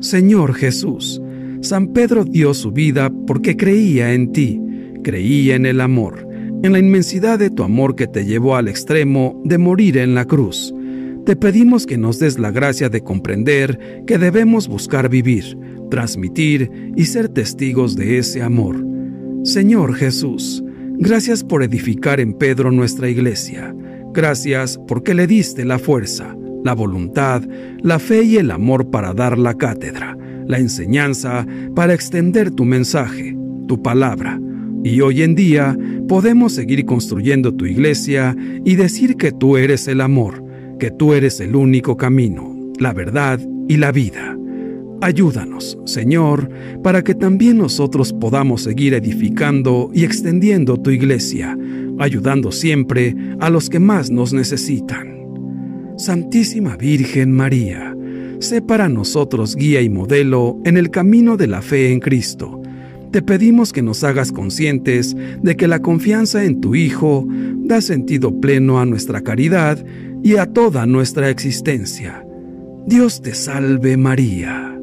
[0.00, 1.22] Señor Jesús,
[1.62, 4.60] San Pedro dio su vida porque creía en ti,
[5.02, 6.24] creía en el amor
[6.64, 10.24] en la inmensidad de tu amor que te llevó al extremo de morir en la
[10.24, 10.74] cruz.
[11.24, 15.56] Te pedimos que nos des la gracia de comprender que debemos buscar vivir,
[15.90, 18.84] transmitir y ser testigos de ese amor.
[19.42, 20.62] Señor Jesús,
[20.98, 23.74] gracias por edificar en Pedro nuestra iglesia.
[24.12, 27.42] Gracias porque le diste la fuerza, la voluntad,
[27.82, 33.34] la fe y el amor para dar la cátedra, la enseñanza para extender tu mensaje,
[33.66, 34.38] tu palabra
[34.84, 40.02] y hoy en día podemos seguir construyendo tu iglesia y decir que tú eres el
[40.02, 40.43] amor,
[40.78, 44.36] que tú eres el único camino, la verdad y la vida.
[45.00, 46.48] Ayúdanos, Señor,
[46.82, 51.58] para que también nosotros podamos seguir edificando y extendiendo tu iglesia,
[51.98, 55.14] ayudando siempre a los que más nos necesitan.
[55.96, 57.94] Santísima Virgen María,
[58.38, 62.60] sé para nosotros guía y modelo en el camino de la fe en Cristo.
[63.10, 68.40] Te pedimos que nos hagas conscientes de que la confianza en tu Hijo da sentido
[68.40, 69.84] pleno a nuestra caridad
[70.24, 72.26] y a toda nuestra existencia.
[72.86, 74.74] Dios te salve María.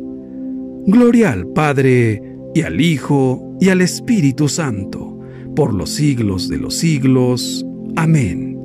[0.85, 2.21] Gloria al Padre,
[2.53, 5.19] y al Hijo, y al Espíritu Santo,
[5.55, 7.65] por los siglos de los siglos.
[7.95, 8.57] Amén.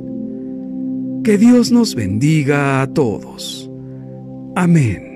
[1.25, 3.71] Que Dios nos bendiga a todos.
[4.55, 5.16] Amén.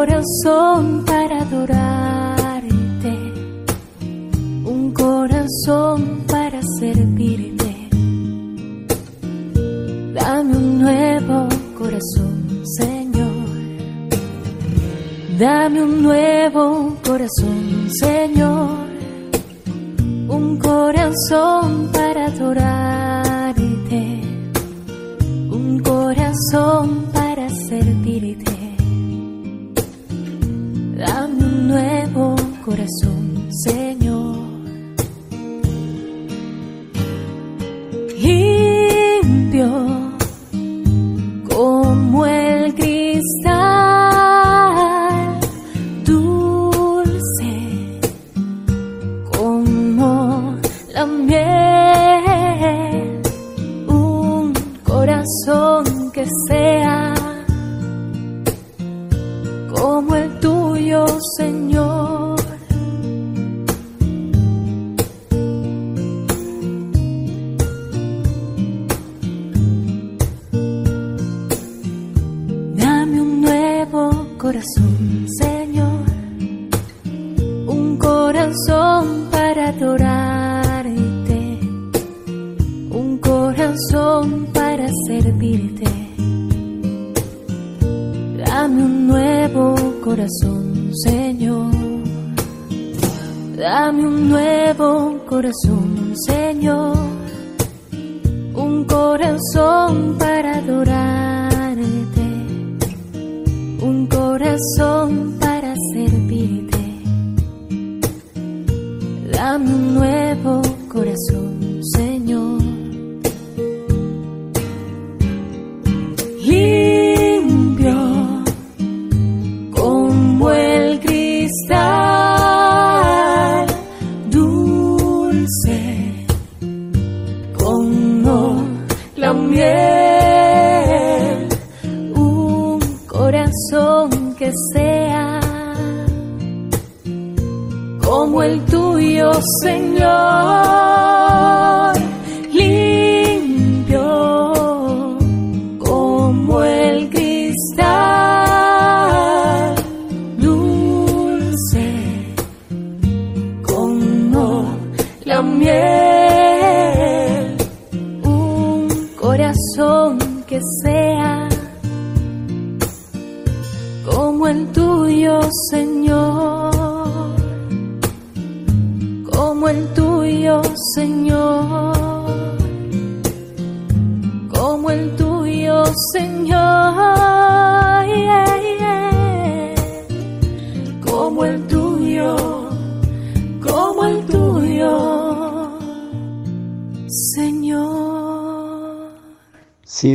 [0.00, 1.99] Corazón para adorarte,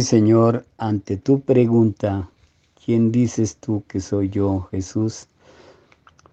[0.05, 2.29] Señor, ante tu pregunta,
[2.85, 5.25] ¿Quién dices tú que soy yo, Jesús?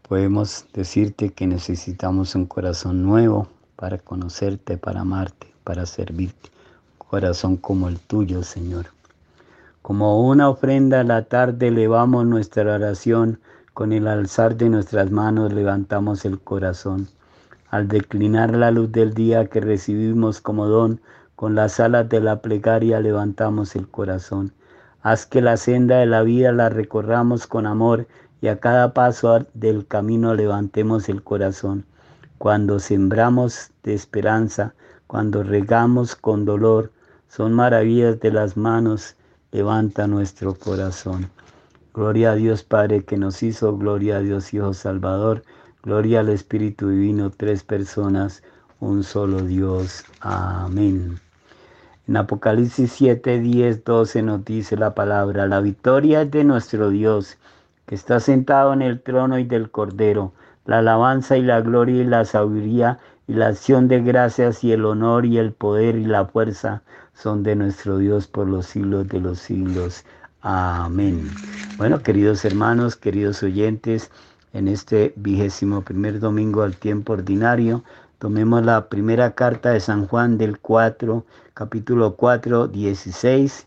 [0.07, 6.51] Podemos decirte que necesitamos un corazón nuevo para conocerte, para amarte, para servirte.
[6.99, 8.89] Corazón como el tuyo, Señor.
[9.81, 13.41] Como una ofrenda a la tarde elevamos nuestra oración,
[13.73, 17.09] con el alzar de nuestras manos levantamos el corazón.
[17.71, 21.01] Al declinar la luz del día que recibimos como don,
[21.43, 24.53] con las alas de la plegaria levantamos el corazón.
[25.03, 28.07] Haz que la senda de la vida la recorramos con amor
[28.41, 31.85] y a cada paso del camino levantemos el corazón.
[32.39, 34.77] Cuando sembramos de esperanza,
[35.09, 36.93] cuando regamos con dolor,
[37.27, 39.17] son maravillas de las manos,
[39.51, 41.29] levanta nuestro corazón.
[41.93, 45.43] Gloria a Dios Padre que nos hizo, gloria a Dios Hijo Salvador,
[45.83, 48.45] gloria al Espíritu Divino, tres personas,
[48.79, 50.05] un solo Dios.
[50.21, 51.19] Amén.
[52.09, 57.39] En Apocalipsis 7, 10, 12 nos dice la palabra, la victoria es de nuestro Dios,
[57.87, 60.33] que está sentado en el trono y del Cordero.
[60.67, 62.99] La alabanza y la gloria y la sabiduría
[63.29, 66.83] y la acción de gracias y el honor y el poder y la fuerza
[67.15, 70.05] son de nuestro Dios por los siglos de los siglos.
[70.41, 71.31] Amén.
[71.77, 74.11] Bueno, queridos hermanos, queridos oyentes,
[74.53, 77.85] en este vigésimo primer domingo al tiempo ordinario,
[78.23, 83.67] tomemos la primera carta de San Juan del 4, capítulo 4, 16,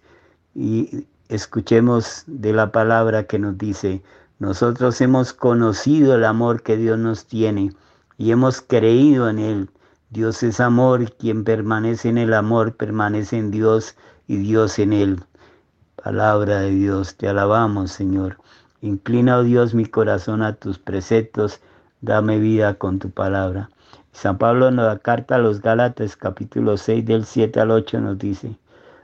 [0.55, 4.01] y escuchemos de la palabra que nos dice,
[4.39, 7.73] nosotros hemos conocido el amor que Dios nos tiene
[8.17, 9.69] y hemos creído en Él.
[10.09, 15.19] Dios es amor quien permanece en el amor permanece en Dios y Dios en Él.
[16.01, 18.37] Palabra de Dios, te alabamos Señor.
[18.79, 21.59] Inclina, oh Dios, mi corazón a tus preceptos,
[21.99, 23.69] dame vida con tu palabra.
[24.15, 28.17] San Pablo en la carta a los Gálatas capítulo 6 del 7 al 8 nos
[28.17, 28.57] dice,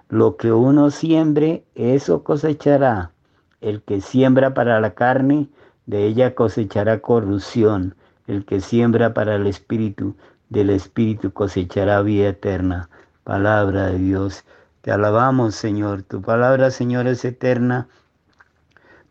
[0.07, 3.11] lo que uno siembre, eso cosechará.
[3.59, 5.49] El que siembra para la carne,
[5.85, 7.93] de ella cosechará corrupción.
[8.25, 10.15] El que siembra para el espíritu,
[10.47, 12.89] del espíritu cosechará vida eterna.
[13.25, 14.45] Palabra de Dios.
[14.79, 16.03] Te alabamos, Señor.
[16.03, 17.89] Tu palabra, Señor, es eterna.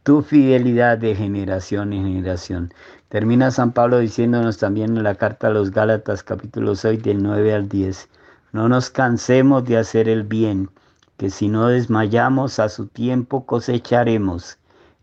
[0.02, 2.72] Tu fidelidad de generación en generación.
[3.10, 7.54] Termina San Pablo diciéndonos también en la carta a los Gálatas capítulo 6 del 9
[7.54, 8.08] al 10.
[8.52, 10.70] No nos cansemos de hacer el bien,
[11.16, 14.58] que si no desmayamos a su tiempo cosecharemos.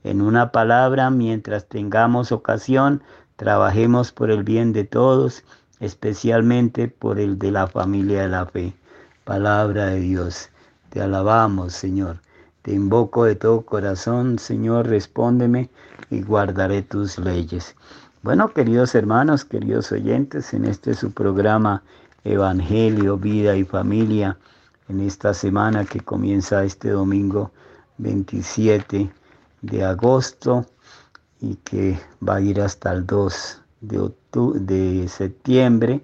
[0.05, 3.03] En una palabra, mientras tengamos ocasión,
[3.36, 5.43] trabajemos por el bien de todos,
[5.82, 8.74] especialmente por el de la familia de la fe.
[9.26, 10.49] Palabra de Dios.
[10.91, 12.22] Te alabamos, Señor.
[12.62, 15.70] Te invoco de todo corazón, Señor, respóndeme
[16.10, 17.76] y guardaré tus leyes.
[18.24, 21.84] Bueno, queridos hermanos, queridos oyentes, en este su programa
[22.24, 24.38] Evangelio, Vida y Familia,
[24.89, 27.51] en esta semana que comienza este domingo
[27.97, 29.10] 27
[29.62, 30.66] de agosto
[31.39, 34.12] y que va a ir hasta el 2 de,
[34.55, 36.03] de septiembre,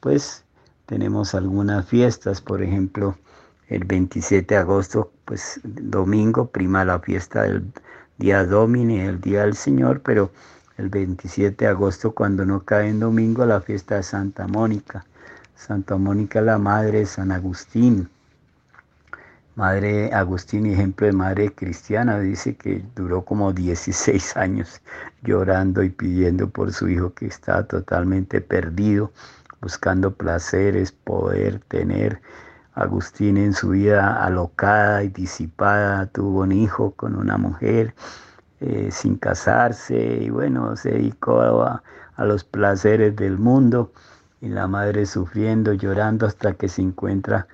[0.00, 0.44] pues
[0.86, 3.16] tenemos algunas fiestas, por ejemplo,
[3.68, 7.72] el 27 de agosto, pues domingo, prima la fiesta del
[8.18, 10.30] día Domini, el día del Señor, pero
[10.76, 15.04] el 27 de agosto, cuando no cae en domingo, la fiesta de Santa Mónica.
[15.54, 18.08] Santa Mónica, la madre de San Agustín.
[19.54, 24.80] Madre Agustín, ejemplo de madre cristiana, dice que duró como 16 años
[25.22, 29.12] llorando y pidiendo por su hijo que estaba totalmente perdido,
[29.60, 32.20] buscando placeres, poder tener.
[32.74, 37.94] Agustín en su vida alocada y disipada tuvo un hijo con una mujer
[38.60, 41.82] eh, sin casarse y bueno, se dedicó a,
[42.18, 43.92] los placeres del mundo
[44.40, 47.48] y la madre sufriendo, llorando hasta que se encuentra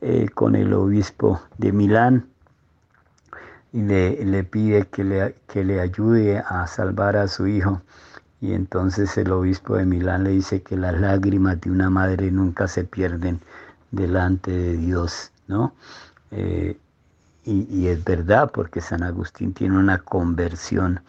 [0.00, 2.28] eh, con el obispo de Milán
[3.72, 7.82] y le, le pide que le, que le ayude a salvar a su hijo.
[8.40, 12.68] Y entonces el obispo de Milán le dice que las lágrimas de una madre nunca
[12.68, 13.40] se pierden
[13.94, 15.74] delante de Dios, ¿no?
[16.30, 16.76] Eh,
[17.46, 21.00] y, es verdad, porque San Agustín tiene una conversión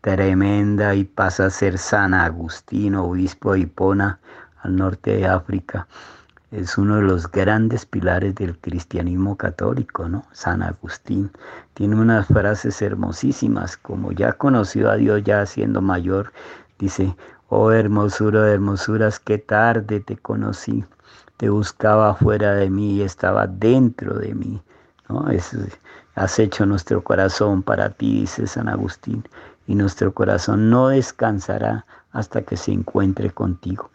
[0.00, 4.20] tremenda y pasa a ser San Agustín, obispo de Hipona,
[4.62, 5.88] al norte de África.
[6.52, 10.24] Es uno de los grandes pilares del cristianismo católico, ¿no?
[10.32, 11.30] San Agustín.
[11.74, 16.32] Tiene unas frases hermosísimas, como ya conoció a Dios ya siendo mayor,
[16.78, 17.16] dice,
[17.48, 20.84] oh hermosura de hermosuras, qué tarde te conocí,
[21.40, 24.60] te buscaba fuera de mí y estaba dentro de mí
[26.14, 29.24] has hecho nuestro corazón para ti, dice San Agustín,
[29.66, 33.90] y nuestro corazón no descansará hasta que se encuentre contigo.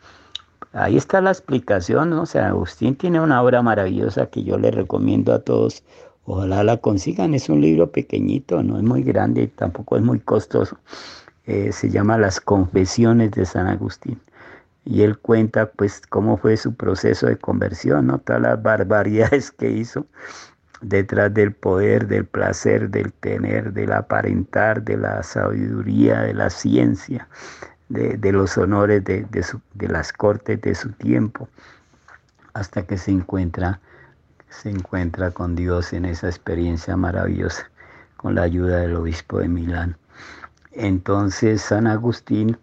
[0.74, 2.26] Ahí está la explicación, ¿no?
[2.26, 5.84] San Agustín tiene una obra maravillosa que yo le recomiendo a todos.
[6.26, 10.20] Ojalá la consigan, es un libro pequeñito, no es muy grande y tampoco es muy
[10.20, 10.80] costoso.
[11.46, 14.20] Eh, se llama Las Confesiones de San Agustín
[14.86, 18.20] y él cuenta pues cómo fue su proceso de conversión, ¿no?
[18.20, 20.06] Todas las barbaridades que hizo
[20.82, 27.28] detrás del poder, del placer, del tener, del aparentar, de la sabiduría, de la ciencia,
[27.90, 31.50] de, los honores de, de, las cortes de su tiempo,
[32.54, 33.80] hasta que se encuentra,
[34.50, 37.70] se encuentra con Dios en esa experiencia maravillosa,
[38.18, 39.98] con la ayuda del obispo de Milán.
[40.72, 42.58] Entonces San Agustín,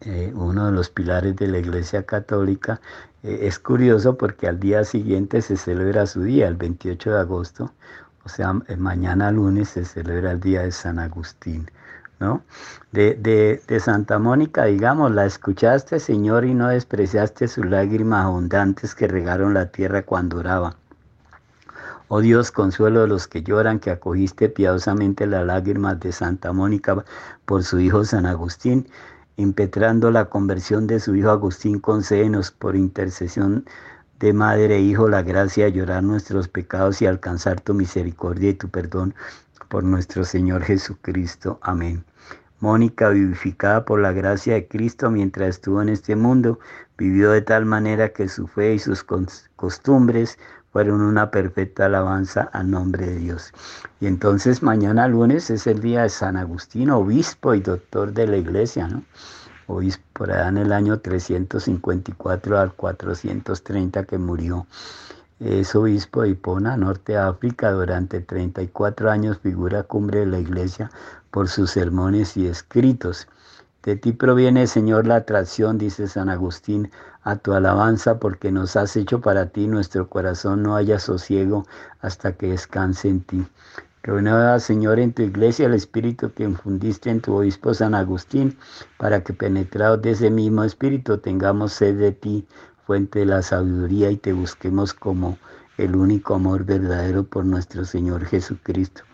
[0.00, 2.80] eh, uno de los pilares de la Iglesia Católica,
[3.22, 7.72] eh, es curioso porque al día siguiente se celebra su día, el 28 de agosto,
[8.24, 11.70] o sea, mañana lunes se celebra el día de San Agustín.
[12.18, 12.42] ¿no?
[12.92, 19.06] De, de, Santa Mónica, digamos, la escuchaste, Señor, y no despreciaste sus lágrimas abundantes que
[19.06, 20.76] regaron la tierra cuando oraba.
[22.08, 27.04] Oh Dios, consuelo de los que lloran, que acogiste piadosamente las lágrimas de Santa Mónica
[27.44, 28.88] por su hijo San Agustín,
[29.36, 33.64] impetrando la conversión de su hijo Agustín, concédenos por intercesión
[34.18, 38.54] de madre e hijo la gracia de llorar nuestros pecados y alcanzar tu misericordia y
[38.54, 39.14] tu perdón
[39.68, 41.58] por nuestro Señor Jesucristo.
[41.62, 42.04] Amén.
[42.60, 46.58] Mónica, vivificada por la gracia de Cristo mientras estuvo en este mundo,
[46.96, 49.04] vivió de tal manera que su fe y sus
[49.56, 50.38] costumbres
[50.76, 53.50] fueron una perfecta alabanza al nombre de Dios.
[53.98, 58.36] Y entonces mañana lunes es el día de San Agustín, obispo y doctor de la
[58.36, 59.02] iglesia, ¿no?
[59.68, 64.66] Obispo por allá en el año 354 al 430 que murió.
[65.40, 70.90] Es obispo de Hipona, norte de África, durante 34 años figura cumbre de la iglesia
[71.30, 73.26] por sus sermones y escritos.
[73.86, 76.90] De ti proviene, Señor, la atracción, dice San Agustín,
[77.22, 81.64] a tu alabanza, porque nos has hecho para ti, nuestro corazón no haya sosiego
[82.00, 83.46] hasta que descanse en ti.
[84.02, 88.58] Renueva, Señor, en tu iglesia el espíritu que infundiste en tu obispo San Agustín,
[88.98, 92.44] para que penetrados de ese mismo espíritu tengamos sed de ti,
[92.88, 95.38] fuente de la sabiduría, y te busquemos como
[95.78, 99.05] el único amor verdadero por nuestro Señor Jesucristo.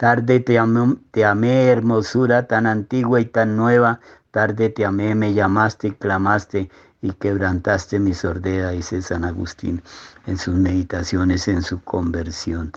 [0.00, 6.70] Tarde te amé, hermosura tan antigua y tan nueva, tarde te amé, me llamaste clamaste
[7.02, 9.82] y quebrantaste mi sordera, dice San Agustín
[10.26, 12.72] en sus meditaciones, en su conversión.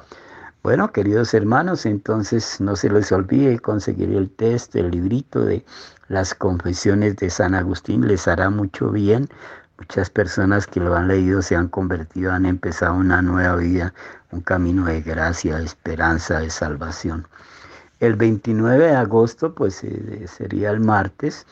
[0.63, 5.63] Bueno, queridos hermanos, entonces no se les olvide conseguir el test, el librito de
[6.09, 9.29] las confesiones de San Agustín, les hará mucho bien
[9.83, 13.93] Muchas personas que lo han leído se han convertido, han empezado una nueva vida,
[14.31, 17.27] un camino de gracia, de esperanza, de salvación.
[17.99, 21.45] El 29 de agosto, pues eh, sería el martes,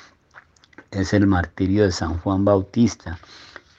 [0.92, 3.20] es el martirio de San Juan Bautista.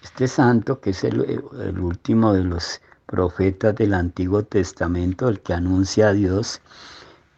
[0.03, 1.23] Este santo, que es el,
[1.59, 6.61] el último de los profetas del Antiguo Testamento, el que anuncia a Dios,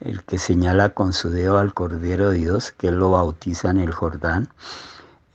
[0.01, 3.93] el que señala con su dedo al Cordero de Dios, que lo bautiza en el
[3.93, 4.49] Jordán.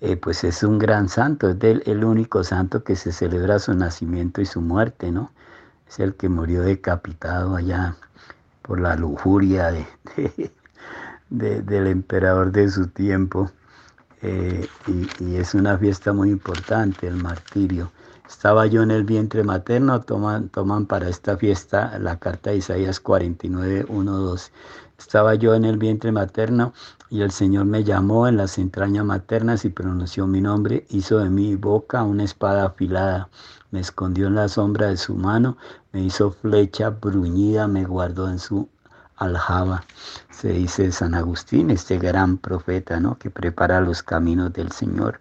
[0.02, 4.39] Eh, pues es un gran santo, es el único santo que se celebra su nacimiento
[4.41, 5.32] y su muerte, ¿no?
[5.89, 7.97] Es el que murió decapitado allá
[8.62, 10.52] por la lujuria de,
[11.30, 13.52] del emperador de su tiempo.
[14.22, 17.91] Eh, y, es una fiesta muy importante, el martirio.
[18.28, 23.00] Estaba yo en el vientre materno, toman, toman para esta fiesta la carta de Isaías
[23.00, 24.52] 49, 1, 2.
[24.97, 26.74] Estaba yo en el vientre materno
[27.10, 31.30] y el Señor me llamó en las entrañas maternas y pronunció mi nombre, hizo de
[31.30, 33.30] mi boca una espada afilada,
[33.72, 35.57] me escondió en la sombra de su mano,
[35.91, 38.70] me hizo flecha bruñida, me guardó en su
[39.16, 39.84] aljaba.
[40.30, 43.18] Se dice San Agustín, este gran profeta, ¿no?
[43.18, 45.20] Que prepara los caminos del Señor.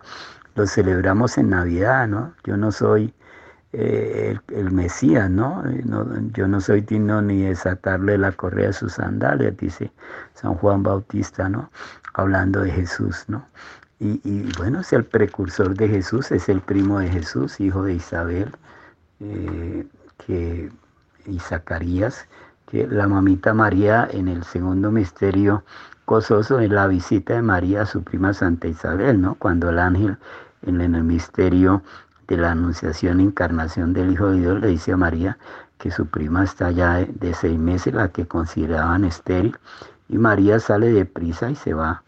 [0.55, 2.35] Lo celebramos en Navidad, ¿no?
[2.45, 3.13] Yo no soy
[3.73, 5.63] eh, el, Mesías, ¿no?
[6.33, 9.93] Yo no soy digno ni desatarle la correa a sus sandalias, dice
[10.35, 11.71] San Juan Bautista, ¿no?
[12.15, 13.45] Hablando de Jesús, ¿no?
[14.01, 18.57] Y, bueno, es el precursor de Jesús, es el primo de Jesús, hijo de Isabel,
[19.19, 19.87] eh,
[20.25, 20.71] que,
[21.27, 22.27] y Zacarías,
[22.71, 25.65] que la mamita María en el segundo misterio
[26.07, 29.35] gozoso en la visita de María a su prima Santa Isabel, ¿no?
[29.35, 30.17] Cuando el ángel
[30.63, 31.83] en el misterio
[32.29, 35.39] de la anunciación e encarnación del Hijo de Dios, le dice a María
[35.79, 39.57] que su prima está ya de, seis meses, la que consideraban estéril,
[40.09, 42.03] y María sale de prisa y se va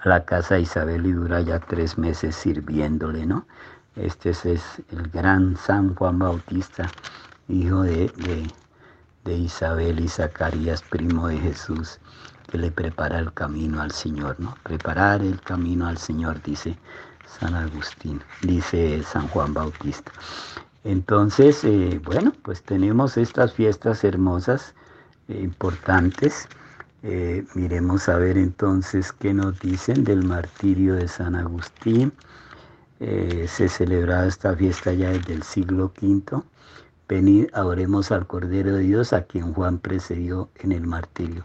[0.00, 3.46] a la casa de Isabel y dura ya tres meses sirviéndole, ¿no?
[3.96, 4.44] Este es,
[4.90, 6.88] el gran San Juan Bautista,
[7.48, 8.46] hijo de, de,
[9.24, 11.98] de Isabel y Zacarías, primo de Jesús,
[12.48, 14.56] que le prepara el camino al Señor, ¿no?
[14.62, 16.78] Preparar el camino al Señor, dice
[17.38, 20.12] San Agustín, dice San Juan Bautista.
[20.84, 24.74] Entonces, eh, bueno, pues tenemos estas fiestas hermosas,
[25.28, 26.48] e importantes.
[27.02, 32.12] Eh, miremos a ver entonces qué nos dicen del martirio de San Agustín.
[32.98, 36.42] se celebraba esta fiesta ya desde el siglo V.
[37.08, 41.44] Venid, adoremos al Cordero de Dios, a quien Juan precedió en el martirio.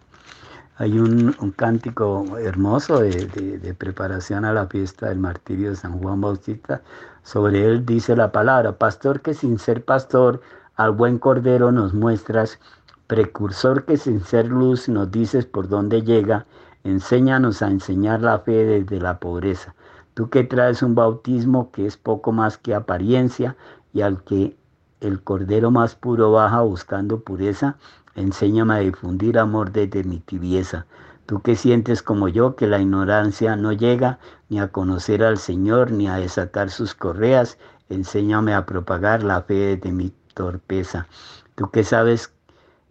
[0.77, 6.81] Hay un, cántico hermoso de, preparación a la fiesta del martirio de San Juan Bautista.
[7.21, 10.41] Sobre él dice la palabra, pastor que sin ser pastor
[10.75, 12.59] al buen cordero nos muestras,
[13.05, 16.47] precursor que sin ser luz nos dices por dónde llega,
[16.83, 19.75] enséñanos a enseñar la fe desde la pobreza.
[20.15, 23.55] Tú que traes un bautismo que es poco más que apariencia
[23.93, 24.57] y al que
[25.01, 27.77] el cordero más puro baja buscando pureza,
[28.15, 30.85] enséñame a difundir amor desde mi tibieza.
[31.25, 35.91] Tú que sientes como yo que la ignorancia no llega ni a conocer al Señor
[35.91, 37.57] ni a desatar sus correas,
[37.89, 41.07] enséñame a propagar la fe desde mi torpeza.
[41.55, 42.33] Tú que sabes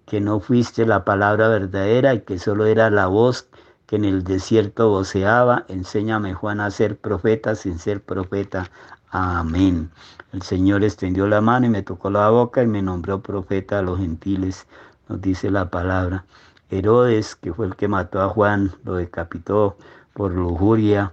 [0.07, 3.49] que no fuiste la palabra verdadera y que solo era la voz
[3.87, 8.71] que en el desierto voceaba, enséñame Juan a ser profeta sin ser profeta.
[9.11, 9.91] Amén.
[10.33, 13.83] El Señor extendió la mano y me tocó la boca y me nombró profeta a
[13.83, 14.67] los gentiles,
[15.09, 16.25] nos dice la palabra.
[16.71, 19.77] Herodes, que fue el que mató a Juan, lo decapitó
[20.15, 21.13] por lujuria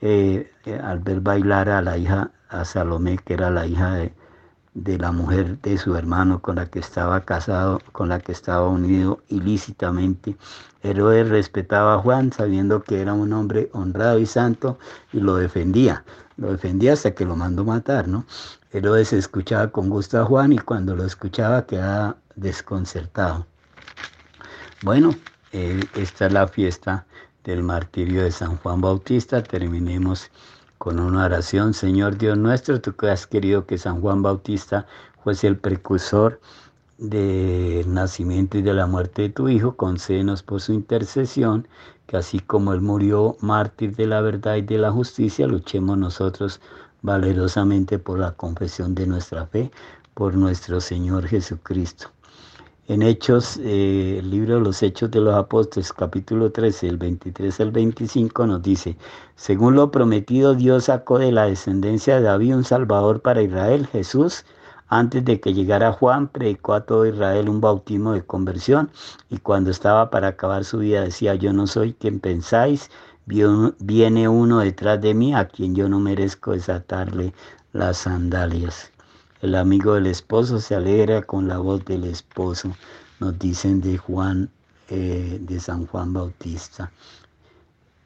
[0.00, 4.12] eh, eh, al ver bailar a la hija, a Salomé, que era la hija de,
[4.74, 8.66] de la mujer de su hermano con la que estaba casado, con la que estaba
[8.68, 10.36] unido ilícitamente.
[10.82, 14.78] Herodes respetaba a Juan sabiendo que era un hombre honrado y santo
[15.12, 16.04] y lo defendía.
[16.36, 18.24] Lo defendía hasta que lo mandó matar, ¿no?
[18.72, 23.46] Herodes escuchaba con gusto a Juan y cuando lo escuchaba quedaba desconcertado.
[24.82, 25.14] Bueno,
[25.52, 27.06] eh, esta es la fiesta
[27.44, 29.42] del martirio de San Juan Bautista.
[29.42, 30.30] Terminemos
[30.78, 31.74] con una oración.
[31.74, 34.86] Señor Dios nuestro, tú que has querido que San Juan Bautista
[35.22, 36.40] fuese el precursor
[36.98, 41.66] del nacimiento y de la muerte de tu Hijo, concédenos por su intercesión,
[42.06, 46.60] que así como Él murió mártir de la verdad y de la justicia, luchemos nosotros
[47.02, 49.70] valerosamente por la confesión de nuestra fe,
[50.14, 52.10] por nuestro Señor Jesucristo.
[52.92, 57.60] En Hechos, eh, el libro de los Hechos de los Apóstoles, capítulo 13, el 23
[57.60, 58.98] al 25, nos dice,
[59.34, 64.44] según lo prometido, Dios sacó de la descendencia de David un Salvador para Israel, Jesús,
[64.88, 68.90] antes de que llegara Juan, predicó a todo Israel un bautismo de conversión
[69.30, 72.90] y cuando estaba para acabar su vida decía, yo no soy quien pensáis,
[73.24, 77.32] viene uno detrás de mí a quien yo no merezco desatarle
[77.72, 78.91] las sandalias.
[79.42, 82.76] El amigo del esposo se alegra con la voz del esposo,
[83.18, 84.48] nos dicen de Juan,
[84.88, 86.92] eh, de San Juan Bautista.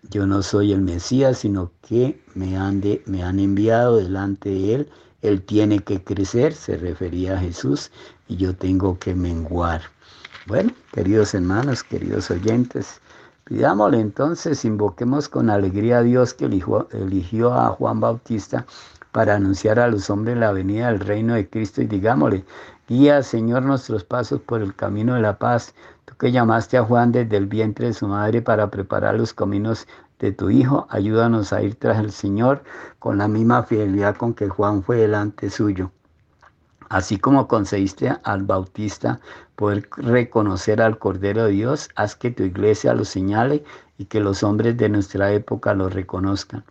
[0.08, 4.88] Yo no soy el Mesías, sino que me han, me han enviado delante de él.
[5.20, 7.90] Él tiene que crecer, se refería a Jesús,
[8.28, 9.82] y yo tengo que menguar.
[10.46, 13.02] Bueno, queridos hermanos, queridos oyentes,
[13.44, 18.64] pidámosle entonces, invoquemos con alegría a Dios que eligió a Juan Bautista
[19.16, 22.44] para anunciar a los hombres la venida del reino de Cristo y digámosle,
[22.86, 27.12] guía Señor nuestros pasos por el camino de la paz, tú que llamaste a Juan
[27.12, 29.88] desde el vientre de su madre para preparar los caminos
[30.18, 32.62] de tu Hijo, ayúdanos a ir tras el Señor
[32.98, 35.92] con la misma fidelidad con que Juan fue delante suyo.
[36.90, 39.18] Así como concediste al Bautista
[39.54, 43.64] poder reconocer al Cordero de Dios, haz que tu iglesia lo señale
[43.96, 46.64] y que los hombres de nuestra época lo reconozcan.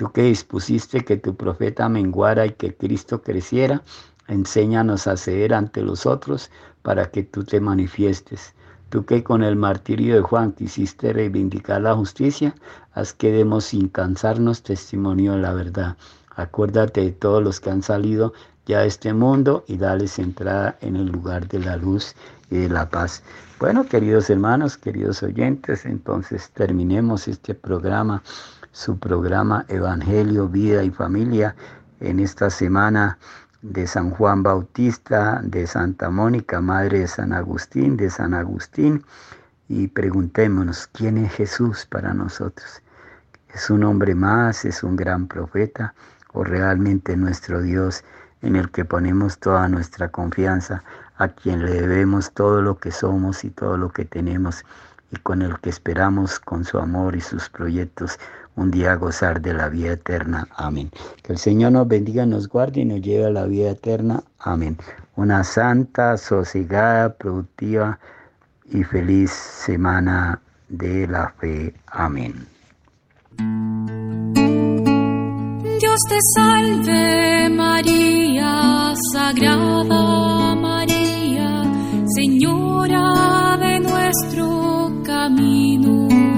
[0.00, 3.82] Tú que dispusiste que tu profeta menguara y que Cristo creciera,
[4.28, 8.54] enséñanos a ceder ante los otros para que tú te manifiestes.
[8.88, 12.54] Tú que con el martirio de Juan quisiste reivindicar la justicia,
[12.94, 15.98] haz que demos sin cansarnos testimonio de la verdad.
[16.34, 18.32] Acuérdate de todos los que han salido
[18.64, 22.14] ya de este mundo y dales entrada en el lugar de la luz
[22.50, 23.22] y de la paz.
[23.58, 28.22] Bueno, queridos hermanos, queridos oyentes, entonces terminemos este programa
[28.72, 31.54] su programa Evangelio, Vida y Familia
[32.00, 33.18] en esta semana
[33.62, 39.04] de San Juan Bautista, de Santa Mónica, Madre de San Agustín, de San Agustín,
[39.68, 42.82] y preguntémonos, ¿quién es Jesús para nosotros?
[43.52, 44.64] ¿Es un hombre más?
[44.64, 45.94] ¿Es un gran profeta?
[46.32, 48.04] ¿O realmente nuestro Dios
[48.42, 50.82] en el que ponemos toda nuestra confianza,
[51.18, 54.64] a quien le debemos todo lo que somos y todo lo que tenemos?
[55.12, 58.18] y con el que esperamos con su amor y sus proyectos
[58.60, 60.46] un día gozar de la vida eterna.
[60.54, 60.90] Amén.
[61.22, 64.22] Que el Señor nos bendiga, nos guarde y nos lleve a la vida eterna.
[64.38, 64.76] Amén.
[65.16, 67.98] Una santa, sosegada, productiva
[68.66, 71.74] y feliz semana de la fe.
[71.86, 72.46] Amén.
[75.80, 81.64] Dios te salve María, Sagrada María,
[82.14, 86.29] Señora de nuestro camino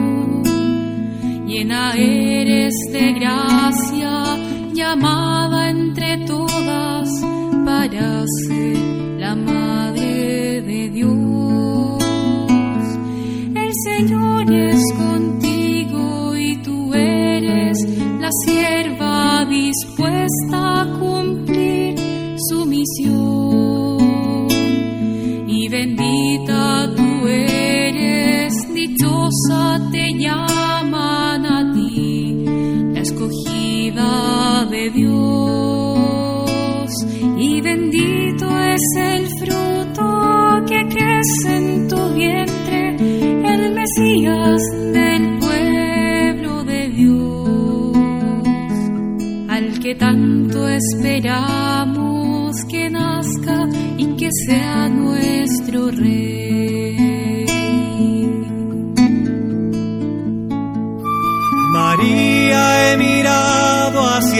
[1.52, 4.38] llena eres de gracia,
[4.72, 7.10] llamada entre todas
[7.66, 8.78] para ser
[9.18, 12.02] la Madre de Dios.
[13.54, 17.76] El Señor es contigo y tú eres
[18.18, 21.96] la sierva dispuesta a cumplir
[22.48, 24.48] su misión.
[25.46, 30.51] Y bendita tú eres, dichosa te llama
[33.02, 36.46] escogida de Dios,
[37.36, 41.81] y bendito es el fruto que crece en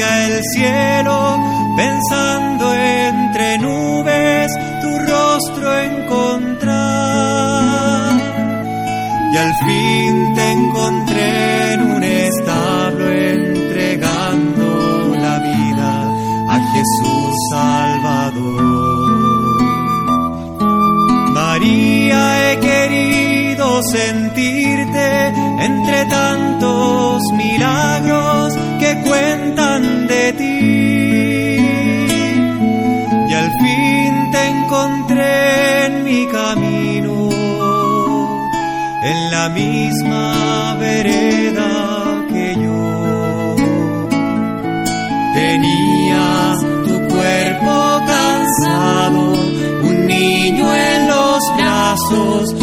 [0.02, 1.38] el cielo,
[1.76, 6.92] pensando entre nubes tu rostro encontrar.
[9.32, 14.66] Y al fin te encontré en un establo entregando
[15.16, 15.92] la vida
[16.48, 18.62] a Jesús Salvador.
[21.32, 25.28] María he querido sentirte
[25.60, 28.54] entre tantos milagros
[29.02, 30.58] cuentan de ti.
[33.28, 37.30] Y al fin te encontré en mi camino,
[39.02, 41.70] en la misma vereda
[42.30, 43.56] que yo.
[45.34, 46.54] Tenía
[46.86, 49.32] tu cuerpo cansado,
[49.82, 52.61] un niño en los brazos,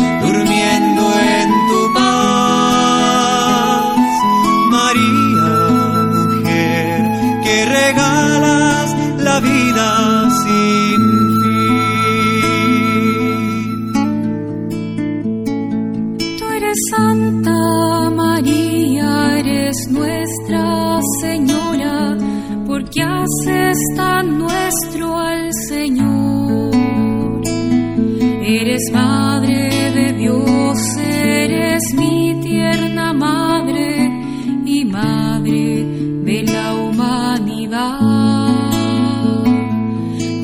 [9.72, 10.19] vida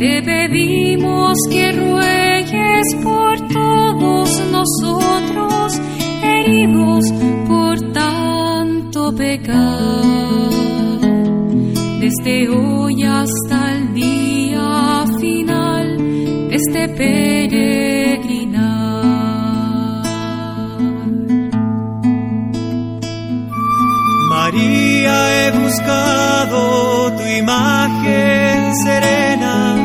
[0.06, 5.82] Te pedimos que ruegues por todos nosotros,
[6.22, 7.06] heridos
[7.47, 10.51] por tanto pecar.
[11.99, 15.97] Desde hoy hasta el día final
[16.49, 17.66] de este peregrinar.
[24.30, 29.84] María, he buscado tu imagen serena,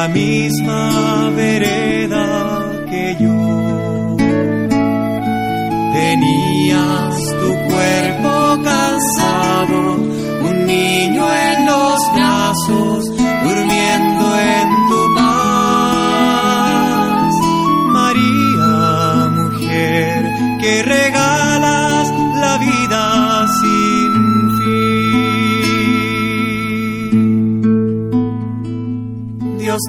[0.00, 2.26] La misma vereda
[2.90, 4.16] que yo.
[5.92, 8.32] Tenías tu cuerpo
[8.70, 9.78] cansado,
[10.48, 12.99] un niño en los brazos,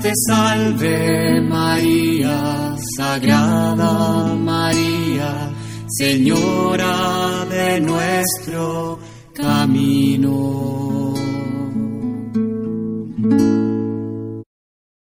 [0.01, 5.51] te salve María, Sagrada María,
[5.87, 8.90] Señora de nuestro.